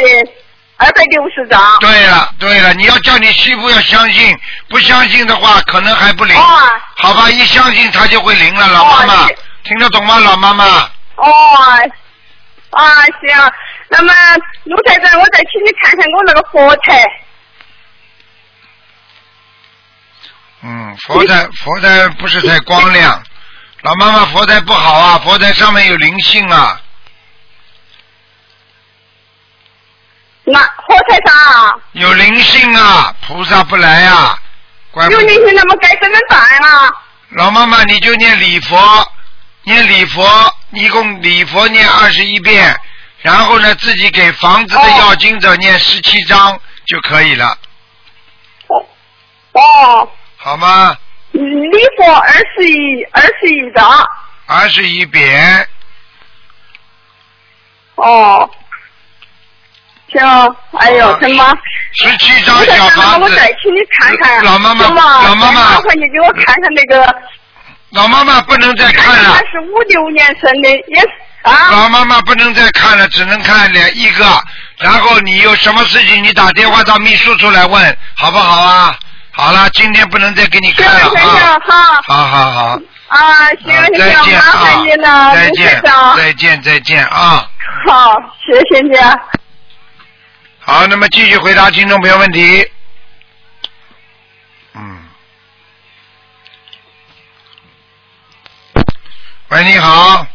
[0.77, 1.79] 二百六十张。
[1.81, 6.37] 对了对了，你要叫你媳妇要相信，不相信的话可能还不灵。
[6.37, 9.29] 哦好吧，一相信她就会灵了，老妈妈，哦
[9.65, 10.65] 听得懂吗，老妈妈？
[11.17, 11.31] 哦，
[12.71, 13.53] 啊行，
[13.89, 14.13] 那么
[14.65, 17.05] 卢台长，我再请你看看我那个佛台。
[20.63, 23.23] 嗯，佛台佛台不是太光亮，
[23.83, 26.81] 老妈妈佛台不好啊，佛台上面有灵性啊，
[30.45, 34.39] 那火台上有灵性啊，菩萨不来啊，
[34.91, 36.93] 怪不有灵性，那么该怎么办啊？
[37.31, 39.13] 老妈妈，你就念礼佛，
[39.63, 42.79] 念礼佛，一共礼佛念二十一遍，
[43.23, 47.59] 然后呢，自己给房子的要经者念十七章就可以了，
[49.53, 50.97] 哦，好吗？
[51.33, 54.09] 礼佛二十一，二十一张。
[54.47, 55.67] 二十一遍，
[57.95, 58.49] 哦，
[60.15, 61.53] 行，哎呦，真吗？
[61.93, 64.45] 十七张小看看，房子我再请你看看。
[64.45, 67.17] 老妈妈老妈妈麻烦你给我看看那个。
[67.91, 69.39] 老妈妈不能再看了他。
[69.51, 71.09] 是五六年生的，也是
[71.43, 71.71] 啊。
[71.71, 74.25] 老妈妈不能再看了，只能看两一个。
[74.79, 78.97] 然后你有什么事情，你打电话到秘书处来问，好不好啊？
[79.31, 81.59] 好了，今天不能再给你看了啊。
[81.65, 82.03] 好。
[82.07, 85.35] 好好好，啊，行再见麻烦你了，啊！
[85.35, 85.83] 再见。
[86.17, 87.49] 再见再见啊！
[87.87, 88.97] 好，谢谢你。
[90.67, 92.71] 好，那么继续回答听众朋友问题。
[94.73, 95.09] 嗯。
[99.49, 100.27] 喂，你好。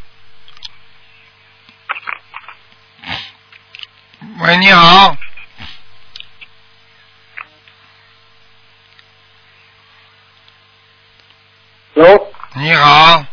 [4.42, 5.18] 喂，你好。
[11.96, 12.20] 喂，
[12.56, 13.26] 你好，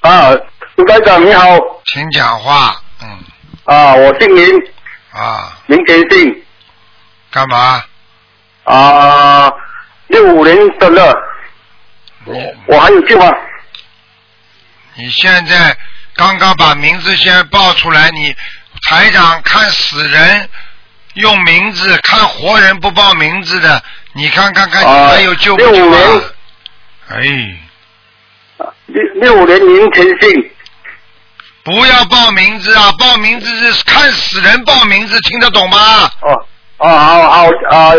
[0.00, 0.30] 啊，
[0.76, 2.82] 卢台长你好，请讲话。
[3.02, 3.24] 嗯，
[3.64, 4.73] 啊，我姓林，
[5.14, 6.44] 啊，林天信，
[7.30, 7.84] 干嘛？
[8.64, 9.52] 啊，
[10.08, 11.14] 六五年的了，
[12.24, 13.30] 我我还有救吗？
[14.96, 15.76] 你现在
[16.16, 18.34] 刚刚把名字先报出来，你
[18.88, 20.48] 台长看死人
[21.14, 23.82] 用名字，看活人不报名字的，
[24.14, 25.98] 你看看看还有救不65救啊？
[25.98, 26.22] 年？
[27.06, 27.58] 哎，
[28.86, 30.53] 六六五年林天信，
[31.64, 32.92] 不要报名字啊！
[32.98, 35.78] 报名字是看死人报名字，听得懂吗？
[36.20, 36.46] 哦，
[36.76, 37.92] 哦，好好啊，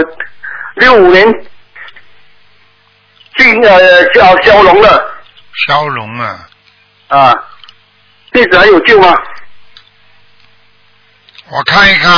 [0.76, 1.26] 六五年，
[3.38, 5.14] 姓呃叫肖龙的，
[5.68, 6.48] 肖龙啊，
[7.08, 7.34] 啊，
[8.32, 9.12] 弟子还有救吗？
[11.50, 12.14] 我看一看，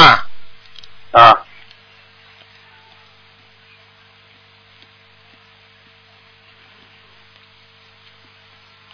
[1.11, 1.37] 啊，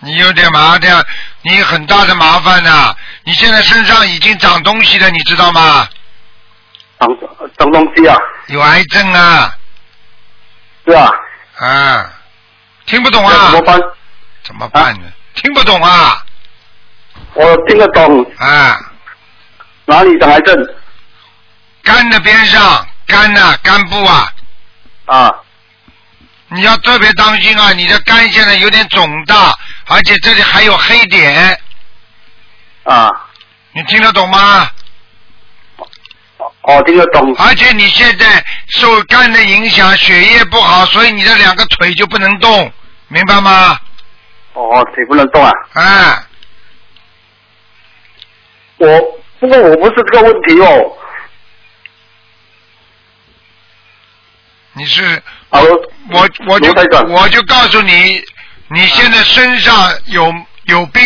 [0.04, 1.06] 你有点麻烦，
[1.42, 5.88] 你很大的麻烦呐、你现在身上已经长东西了，你知道吗？
[7.00, 7.10] 长
[7.58, 9.56] 长东西啊，有癌症啊！
[10.86, 11.10] 是啊，
[11.60, 12.14] 啊，
[12.86, 13.54] 听不懂啊怎？
[13.54, 13.80] 么办？
[14.44, 15.08] 怎么办呢？
[15.36, 16.24] 听不懂啊？
[17.34, 18.80] 我听得懂啊，
[19.86, 20.56] 哪里长癌症
[21.84, 24.34] 肝的边上，肝呐、肝部啊，
[25.06, 25.32] 啊？
[26.54, 27.74] 你要特别当心啊！
[27.74, 31.60] 你的肝现在有点肿大，而且这里还有黑点，
[32.84, 33.10] 啊，
[33.72, 34.70] 你听得懂吗？
[36.62, 42.72] 哦，听得懂而且你现在受肝的影响，血液不好，所以你的两个腿就不能动，
[43.08, 43.80] 明白吗？
[44.54, 45.52] 哦，腿不能动啊。
[45.74, 46.28] 啊，
[48.78, 48.88] 我
[49.40, 50.98] 不过我不是这个问题哦。
[54.76, 55.22] 你是
[55.54, 55.62] 好，
[56.12, 56.74] 我我就
[57.10, 58.22] 我就告诉你，
[58.70, 60.34] 你现在身上有
[60.66, 61.04] 有病，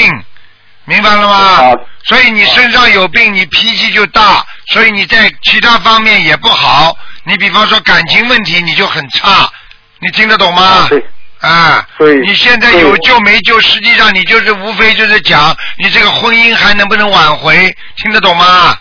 [0.85, 1.35] 明白了吗？
[1.35, 1.73] 啊
[2.05, 6.97] 所以你身上有病，你脾气就大，所以你在其他方面也不好。
[7.25, 9.51] 你比方说感情问题，你就很差，
[9.99, 10.87] 你听得懂吗？
[10.87, 11.03] 对，
[11.41, 13.59] 啊，对你现在有救没救？
[13.59, 18.77] 实际上你就是无非就是讲你这个婚姻还能不能挽回，听得懂吗？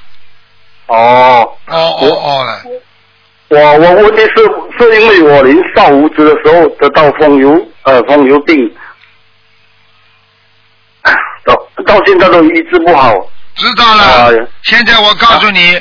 [0.87, 2.63] 哦，哦哦哦了，
[3.49, 4.49] 我我问题是
[4.79, 8.57] 是因为我年少无知的时候得到风油呃风油病，
[11.45, 11.55] 到
[11.87, 13.13] 到现在都医治不好。
[13.57, 14.03] 知道了。
[14.03, 14.31] 啊
[14.65, 15.81] 现在我告诉你，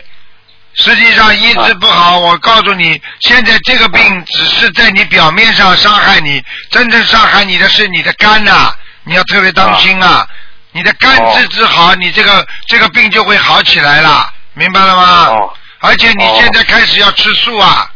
[0.76, 2.20] 实际上医治不好。
[2.20, 8.74] 我告诉你，现在这个病只是在你表面上伤害你，真正伤害你的是你的肝呐、
[9.04, 10.26] 你要特别当心啊！
[10.72, 15.26] 你的肝哦治治好，你这个这个病就会好起来了，明白了吗？
[15.30, 17.90] 哦，而且你哦现在开始要吃素啊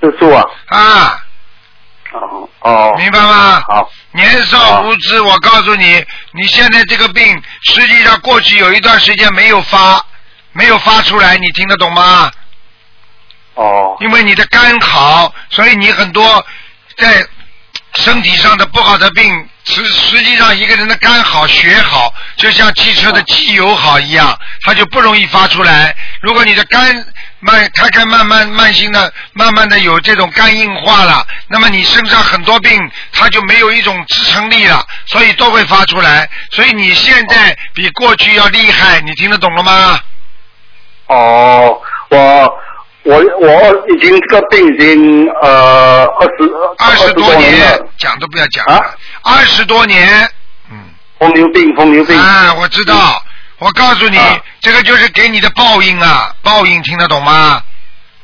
[0.00, 0.44] 是素啊。
[0.66, 1.24] 啊，
[2.12, 2.94] 哦哦。
[2.98, 3.62] 明白吗？
[3.66, 3.90] 好。
[4.12, 10.04] 年少无知，我告诉你，你现在这个病实际上过去有一段时间没有发，
[10.52, 12.30] 没有发出来，你听得懂吗？
[13.54, 13.96] 哦。
[14.00, 16.44] 因为你的肝好，所以你很多
[16.96, 17.24] 在
[17.94, 25.94] 身体上的不好的病，实实际上一个人的肝好、血好，就像汽车的机油好一样，它就不容易发出来。
[26.22, 27.06] 如果你的肝
[27.40, 36.28] 慢，他该慢慢慢性的、慢慢的有这种肝硬化了，那么你身上很多病它就没有一种支撑力了，所以都会发出来。
[36.50, 40.00] 所以你现在比过去要厉害，你听得懂了吗？
[41.06, 41.80] 哦，
[42.10, 42.58] 我
[43.04, 50.28] 我我已经这个病已经呃二十二十多多年了，，讲都不要讲啊了，二十多年。
[51.20, 52.18] 疯牛病疯牛病。
[52.18, 53.22] 啊，我知道。
[53.58, 56.30] 我告诉你，啊这个就是给你的报应啊！
[56.42, 57.60] 报应听得懂吗？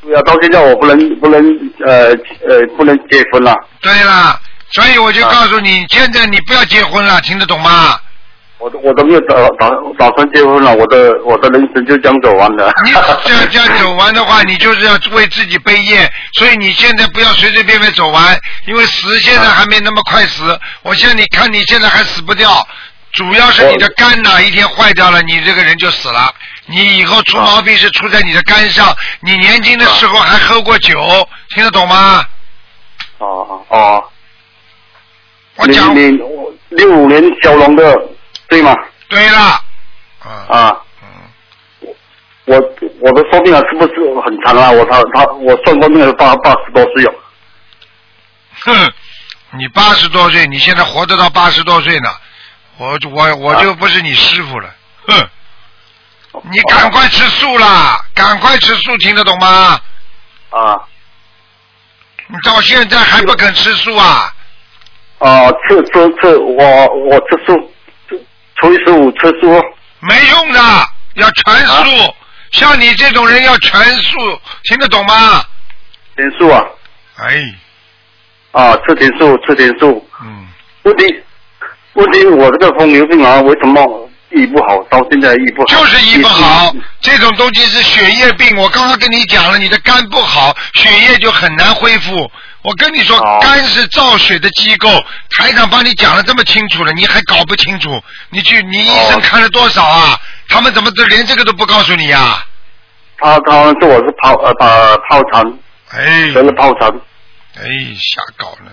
[0.03, 1.41] 对啊，到现在我不能不能
[1.87, 2.11] 呃
[2.49, 3.55] 呃不能结婚了。
[3.81, 4.39] 对啦，
[4.71, 7.99] 所以我就告诉你，现在你不要结婚了，听得懂吗？
[8.59, 9.69] 我都我都没有打打
[9.99, 12.73] 打算结婚了，我的我的人生就这样走完了。
[12.85, 12.91] 你
[13.25, 20.59] 这样这样走完的话，你就是要为自己背业，所以你现在不要随随便便走完，因为死现在还没那么快死。
[20.83, 22.67] 我现在你看你现在还死不掉，
[23.15, 26.35] 主要是你的肝哪一天坏掉了，你这个人就死了。
[26.67, 32.25] 你以后出毛病是出在你的肝上，你年轻的时候还喝过酒，听得懂吗？
[33.19, 34.05] 哦哦哦。
[35.57, 36.19] 我讲你你
[36.71, 37.97] 六五年小龙的
[38.49, 38.75] 对吗？
[39.09, 39.61] 对了。
[40.49, 40.77] 啊。
[42.47, 42.57] 我
[43.01, 44.71] 我的寿命啊是不是很长啊？
[44.71, 47.15] 我他他我算过命八八十多岁哦。
[48.65, 48.93] 哼，
[49.59, 52.11] 你八十多岁，你现在活得到八十多岁呢，
[52.77, 54.75] 我我我就不是你师傅了，
[55.07, 55.29] 哼！
[56.51, 59.81] 你赶快吃素啦，赶快吃素，听得懂吗？
[60.51, 60.81] 啊。
[62.27, 64.35] 你到现在还不肯吃素啊？
[65.19, 67.73] 啊，吃吃吃，我我吃素，
[68.57, 69.63] 初一十五吃素。
[70.01, 70.61] 没用的，
[71.15, 72.15] 要全素。
[72.51, 75.45] 像你这种人要全素，听得懂吗？
[76.17, 76.65] 全素啊。
[77.17, 77.55] 哎。
[78.53, 80.09] 啊，吃全素，吃全素。
[80.23, 80.49] 嗯。
[80.83, 81.24] 问题
[81.95, 84.83] 问题，我这个风流病啊，为什么医不好？
[84.91, 85.67] 到现在医不好。
[85.67, 88.57] 就是医不好，这种东西是血液病。
[88.57, 92.31] 我刚刚跟你讲了，你的肝不好，血液就很难恢复。
[92.63, 94.89] 我跟你说，肝是造血的机构，
[95.31, 98.03] 台长帮你讲了这么清楚了，你还搞不清楚？
[98.31, 100.19] 你去，你医生看了多少啊？
[100.49, 102.45] 他们怎么都连这个都不告诉你呀？
[103.19, 105.55] 他他们说我是泡呃把泡痰，
[105.91, 106.93] 哎，得了泡痰，
[107.57, 107.63] 哎，
[107.97, 108.73] 瞎搞了，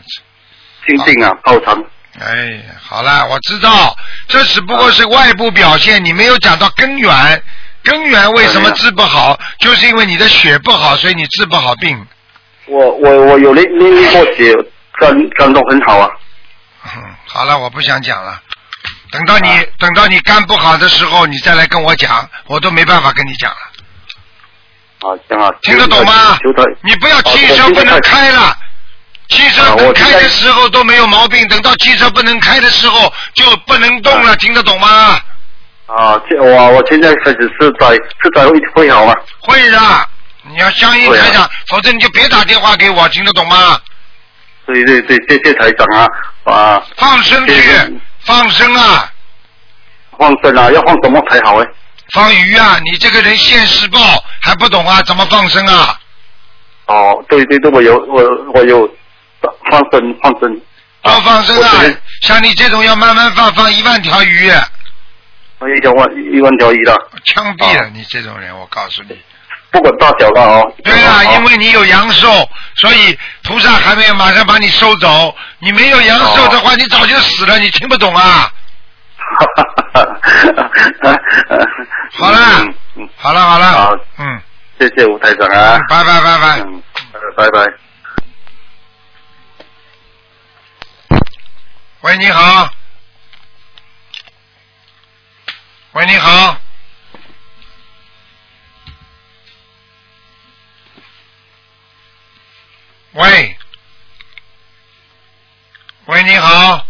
[0.88, 1.84] 心病啊，泡痰。
[2.24, 3.96] 哎，好了，我知道，
[4.28, 7.44] 这只不过是外部表现，你没有讲到根源。
[7.84, 9.40] 根源为什么治不好？
[9.58, 12.06] 就是因为你的血不好，所以你治不好病。
[12.68, 14.54] 我我我有练练练过血，
[15.00, 16.08] 肝肝都很好啊。
[16.86, 18.40] 嗯，好了，我不想讲了。
[19.12, 19.50] 等到你、
[19.80, 23.58] 等到你肝不好的时候，你再来跟我讲，我都没办法跟你讲了。
[25.10, 25.50] 啊，行啊。
[25.64, 26.38] 听得懂吗？
[26.84, 28.56] 你不要汽车不能开了，
[29.32, 35.20] 汽车能开的时候都没有毛病，等到汽车不能开的时候就不能动了，听得懂吗？
[35.88, 39.14] 啊，这我我现在开始是在是在会会好吗？
[39.40, 39.80] 会的，
[40.44, 43.80] 你要相信台长，否则你就别打电话给我，听得懂吗？
[44.68, 46.08] 对对对，谢谢台长啊
[46.46, 46.84] 啊！
[46.96, 47.54] 放生去，
[48.24, 49.12] 放生啊！
[50.18, 51.68] 放生啊，要放什么才好哎？
[52.14, 52.78] 放鱼啊！
[52.84, 54.00] 你这个人现世报
[54.42, 55.02] 还不懂啊？
[55.02, 56.00] 怎么放生啊？
[56.86, 58.24] 哦，对对对，我有我
[58.54, 58.90] 我有
[59.70, 60.62] 放生放生。
[61.04, 61.70] 多放生啊！
[62.22, 64.52] 像你这种要慢慢放，放一万条鱼。
[65.58, 66.96] 我一条万一万条鱼了。
[67.26, 69.20] 枪毙了你这种人，我告诉你。
[69.72, 70.74] 不管大小了哦。
[70.84, 72.28] 对啊，因为你有阳寿，
[72.76, 75.36] 所以菩萨还没有马上把你收走。
[75.60, 77.58] 你没有阳寿的话，你早就死了。
[77.58, 78.52] 你听不懂啊？
[82.14, 82.38] 好了，
[83.18, 83.66] 好了，好了。
[83.72, 84.42] 好，嗯，
[84.80, 85.80] 谢谢吴台长啊。
[85.90, 86.60] 拜拜拜拜。
[86.60, 86.84] 嗯，
[87.36, 87.66] 拜拜。
[92.02, 92.74] 喂，你好。
[95.92, 96.58] 喂，你好。
[103.12, 103.58] 喂，
[106.06, 106.88] 喂，你好。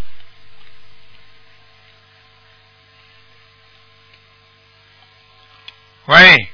[6.05, 6.49] 喂，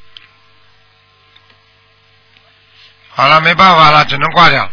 [3.09, 4.71] 好了，没办法了，只能挂掉。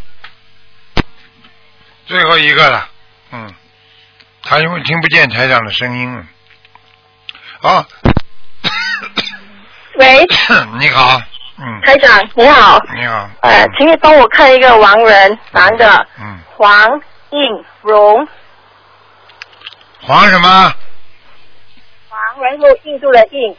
[2.07, 2.91] 最后一个了，
[3.31, 3.55] 嗯，
[4.45, 6.23] 他因为听不见台长的声音了。
[7.63, 7.87] 啊，
[9.97, 10.27] 喂，
[10.79, 11.21] 你好，
[11.59, 18.29] 嗯，台长你好，你好，呃，请你帮我看一个王人，男的，嗯，黄应荣，
[20.03, 20.75] 黄什么？
[22.11, 23.57] 黄，然后印度的印，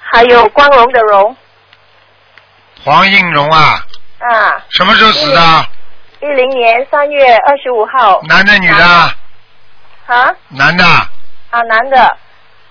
[0.00, 1.34] 还有光荣的荣，
[2.84, 3.86] 黄应荣啊，
[4.18, 5.66] 啊，什么时候死的？
[6.20, 8.84] 一零年三月二十五号，男的女的？
[10.06, 10.84] 啊，男的。
[11.50, 12.16] 啊，男的，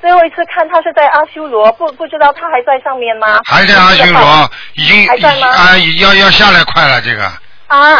[0.01, 3.39] 最后一次看他是在阿修罗，不不知道他还在上面吗？
[3.45, 5.47] 还在阿修罗，已经还在吗？
[5.47, 7.23] 啊，要要下来快了，这个。
[7.67, 7.99] 啊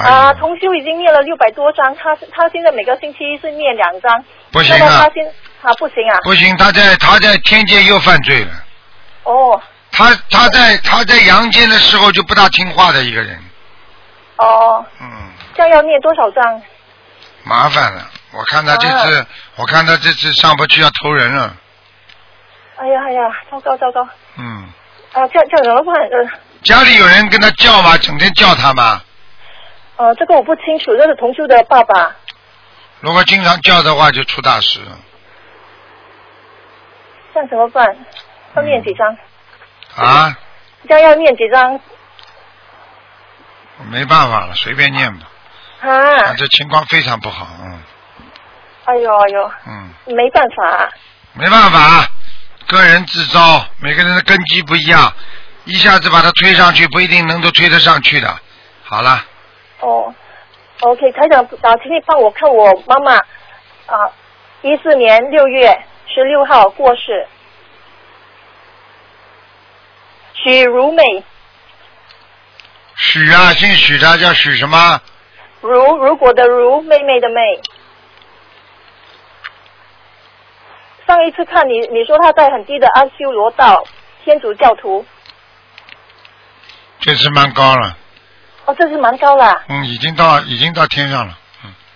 [0.00, 0.32] 哎啊！
[0.34, 4.24] 同修已经念了六百多张，他他现在每个星期是念两张。
[4.52, 5.26] 不行啊他现
[5.60, 6.18] 啊不行啊。
[6.22, 8.50] 不行，他在他在天界又犯罪了。
[9.24, 13.36] 哦他他在他在阳间的时候就不大听话的一个人，
[14.38, 15.08] 哦，嗯，
[15.54, 16.62] 这样要念多少张？
[17.44, 18.10] 麻烦了。
[18.32, 19.26] 我看他这次，
[19.56, 21.56] 我看他这次上不去要投人了，
[22.76, 24.06] 哎呀哎呀，糟糕糟糕！
[24.36, 24.68] 嗯。
[25.12, 25.94] 啊，这样这样怎么办？
[26.08, 26.30] 呃
[26.62, 27.96] 家里有人跟他叫吗？
[27.98, 29.00] 整天叫他吗？
[29.96, 32.16] 呃，这个我不清楚，这是同修的爸爸。
[33.00, 34.98] 如果经常叫的话，就出大事了
[37.32, 37.96] 这样怎么办？
[38.56, 39.16] 要念几张？
[39.96, 40.36] 啊！
[40.88, 41.80] 这样要念几张？
[43.90, 45.26] 没办法了，随便念吧。
[45.80, 46.34] 啊啊，！
[46.36, 47.80] 这情况非常不好，嗯。
[48.84, 50.90] 哎呦哎呦，嗯，没办法、
[51.34, 52.08] 没办法，
[52.66, 55.12] 个人自招，每个人的根基不一样，
[55.64, 58.34] 一下子把它推上去，不一定能够推得上去的。
[58.82, 59.24] 好了，
[59.80, 60.14] 哦
[60.80, 64.10] ，OK，台长，啊，请你帮我看我妈妈啊，
[64.62, 67.28] 一四年六月十六号过世，
[70.32, 71.02] 许如美，
[72.98, 75.00] 许啊，姓许的叫许什么？
[75.60, 77.60] 如如果的如，妹妹的妹。
[81.06, 83.82] 上一次看你，你说他在很低的阿修罗道，
[84.24, 85.06] 天主教徒。
[87.00, 87.96] 这次蛮高了，
[88.66, 89.62] 哦，这是蛮高了。
[89.68, 91.38] 嗯，已经到已经到天上了，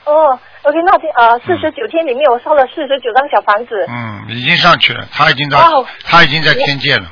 [0.05, 3.85] 哦，OK，那天啊，四十九天里面我烧了四十九张小房子。
[3.89, 7.05] 嗯，已经上去了，他已经到，哦他已经在天界了，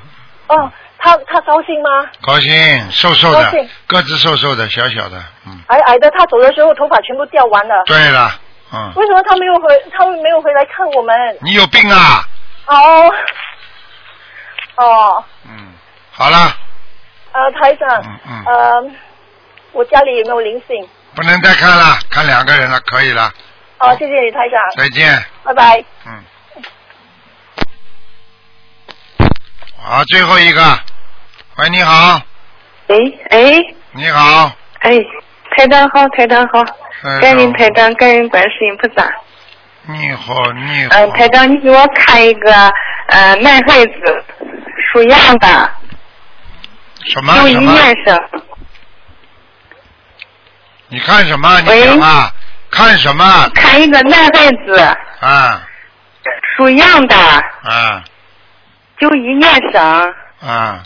[0.49, 0.73] 哦，
[1.03, 2.07] 他他高兴吗？
[2.21, 7.83] 高兴，瘦瘦的高兴，个子瘦瘦的，小小的，嗯，矮矮的，他走的时候头发全部掉完了。
[7.87, 8.31] 对了，
[8.73, 9.83] 嗯，为什么他没有回？
[9.97, 11.39] 他们没有回来看我们？
[11.41, 12.23] 你有病啊？
[12.67, 13.13] 哦，
[14.77, 15.73] 哦，嗯，
[16.13, 16.55] 好了，
[17.33, 17.89] 呃，台长，
[18.29, 18.91] 嗯呃，
[19.73, 20.87] 我家里有没有灵性？
[21.15, 23.33] 不能再看了，看两个人了，可以了，
[23.79, 25.25] 哦，谢谢你，台长，再见。
[25.43, 25.85] 拜拜。
[26.07, 26.23] 嗯。
[29.83, 30.79] 好，最后一个，
[31.57, 32.21] 喂，你好，
[32.89, 32.97] 哎
[33.31, 33.41] 哎
[33.93, 34.91] 你好，哎，
[35.57, 36.61] 台长好，台长好，
[37.03, 39.11] 哎感恩台长，感恩观世音菩萨。
[39.87, 42.53] 你好，你好，嗯、台长，你给我看一个
[43.09, 44.25] 呃男孩子，
[44.93, 45.71] 属羊的，
[47.05, 47.33] 什么？
[47.49, 47.73] 什么？
[47.73, 48.21] 年生，
[50.89, 51.61] 你看什么？
[51.63, 52.31] 你喂讲啊？
[52.71, 53.49] 看什么？
[53.55, 54.79] 看一个男孩子，
[55.21, 55.67] 啊。
[56.57, 58.05] 属羊的，啊
[59.01, 60.83] 九一年生，啊！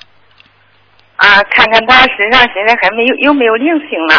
[1.17, 4.19] 啊，看看他身上现在还没有有没有灵性了？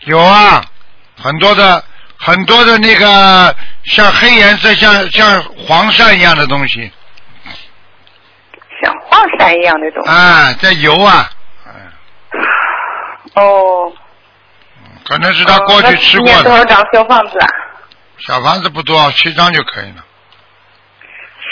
[0.00, 0.64] 有啊，
[1.16, 1.84] 很多的
[2.18, 6.90] 很多的那个像黑颜色，像像黄鳝一样的东西
[8.82, 10.10] 像黄鳝一样的东西。
[10.10, 11.30] 啊，在游啊，
[13.34, 13.92] 哦。
[15.04, 16.32] 可能是他过去吃过的。
[16.32, 17.46] 念多少张小房子啊？
[18.18, 20.04] 小房子不多，七张就可以了。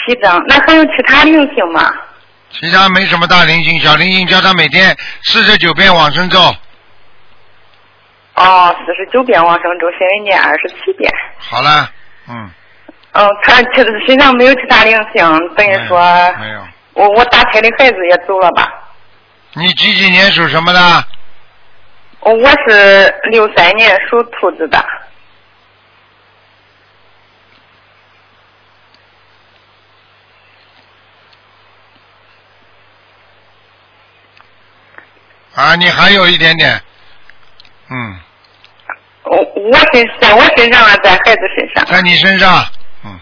[0.09, 0.43] 七张。
[0.47, 1.93] 那还有其他灵性吗？
[2.51, 6.39] 其他没什么大灵性，小灵性叫他每天四十九遍往生咒。
[8.33, 11.11] 哦，四十九遍往生咒，现在念二十七遍。
[11.37, 11.91] 好了，
[12.27, 12.49] 嗯，
[13.13, 15.99] 哦，他其实身上没有其他灵性，等于说
[16.39, 16.67] 没有。
[16.93, 18.67] 我我打胎的孩子也走了吧？
[19.53, 20.79] 你几几年属什么的？
[22.21, 24.83] 哦我是六三年属兔子的。
[35.59, 36.81] 啊，你还有一点点，
[37.89, 38.19] 嗯，
[39.25, 42.65] 我我身在我身上啊，在孩子身上，在你身上，
[43.03, 43.19] 嗯。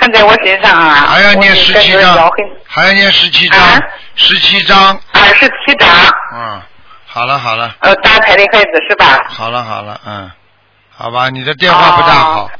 [0.00, 0.94] 还在我身上啊。
[1.08, 3.60] 还要念十七章我就感觉腰很，还要念十七章，
[4.14, 5.88] 十七章，二十七章，
[6.34, 6.62] 嗯，
[7.06, 9.24] 好了好了，呃，打胎的孩子是吧？
[9.28, 10.30] 好了好了，嗯，
[10.96, 12.50] 好吧，你的电话不大好，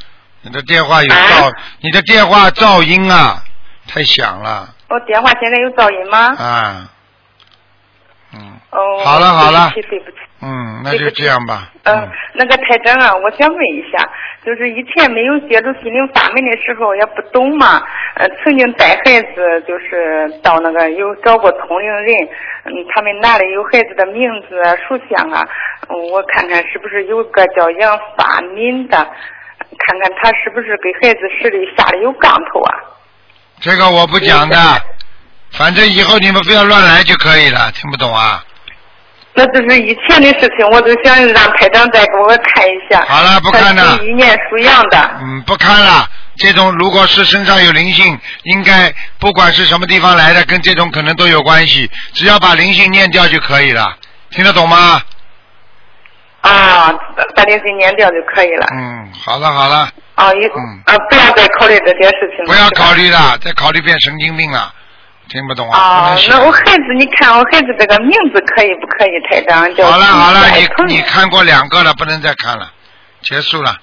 [0.43, 3.45] 你的电话有噪，你的电话噪音啊，
[3.87, 4.75] 太响了。
[4.89, 6.35] 我电话现在有噪音吗？
[6.37, 6.89] 啊，
[8.71, 8.99] 哦。
[9.05, 10.17] 好了好了对不起，对不起。
[10.41, 13.99] 嗯，那就这样吧，嗯，那个台长啊，我想问一下，
[14.47, 17.83] 就是以前没有接触心灵法门的时候也不懂嘛，
[18.15, 22.07] 呃，曾经带孩子就是到那个有找过同龄人，
[22.67, 25.45] 嗯，他们拿的有孩子的名字啊、属相啊，
[25.89, 32.75] 嗯我看看是不是有个叫杨发敏的，看看他是不是给孩子视力下的有杠头啊？
[33.59, 34.57] 这个我不讲的，
[35.51, 38.45] 反正以后你们不要乱来就可以了，听不懂啊？
[39.39, 43.05] 那就是以前的事情，我都想让台长再给我看一下。
[43.07, 45.11] 好了不看了他一年属羊的。
[45.23, 46.09] 嗯，不看了。
[46.37, 51.89] 这种如果是身上有灵性，应该不管是什么地方来的，跟这种可能都有关系。
[52.15, 53.97] 只要把灵性念掉就可以了，
[54.31, 55.01] 听得懂吗？
[56.41, 56.93] 啊，
[57.37, 58.67] 把灵性念掉就可以了。
[58.73, 60.47] 嗯，好了好了，啊，一
[60.87, 62.47] 啊，不要再考虑这件事情了。
[62.47, 64.73] 不要考虑了，再考虑变神经病了，
[65.29, 66.17] 听不懂啊？
[66.29, 69.11] 那我孩子，你看我孩子这个名字可以不可以？
[69.31, 69.87] 台长叫。
[69.87, 70.41] 好了好了，
[70.87, 72.71] 你你看过两个了，不能再看了，
[73.23, 73.77] 结束了。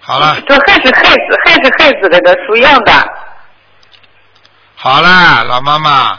[0.00, 2.92] 好了，这还是孩子，还是孩子这个属羊的。
[4.76, 6.18] 好了，老妈妈，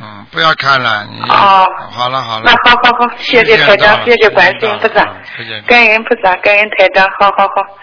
[0.00, 1.20] 嗯，不要看了，你。
[1.30, 2.44] 哦好了好了。
[2.44, 5.04] 那好好好，谢谢台长，谢谢观世音菩萨，
[5.36, 5.62] 再见。
[5.66, 7.78] 感恩菩萨，感恩台长，好好好。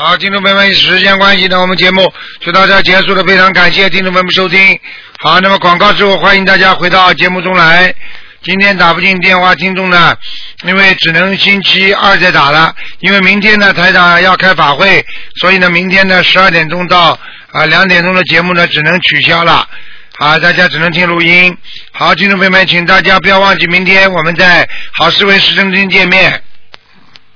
[0.00, 3.24] 好，听众朋友们，时间关系呢，我们节目就到这结束了。
[3.24, 4.78] 非常感谢听众朋友们收听。
[5.18, 7.92] 好，那么广告之后，欢迎大家回到节目中来。
[8.40, 10.16] 今天打不进电话，听众呢，
[10.62, 15.04] 因为只能星期二再打了，因为明天呢台长要开法会，
[15.40, 17.18] 所以呢明天呢十二点钟到
[17.50, 19.68] 啊两点钟的节目呢只能取消了。
[20.16, 21.52] 好，大家只能听录音。
[21.90, 26.40] 好，听众朋友们，请大家不要忘记，明天我们在好思维市政厅见面。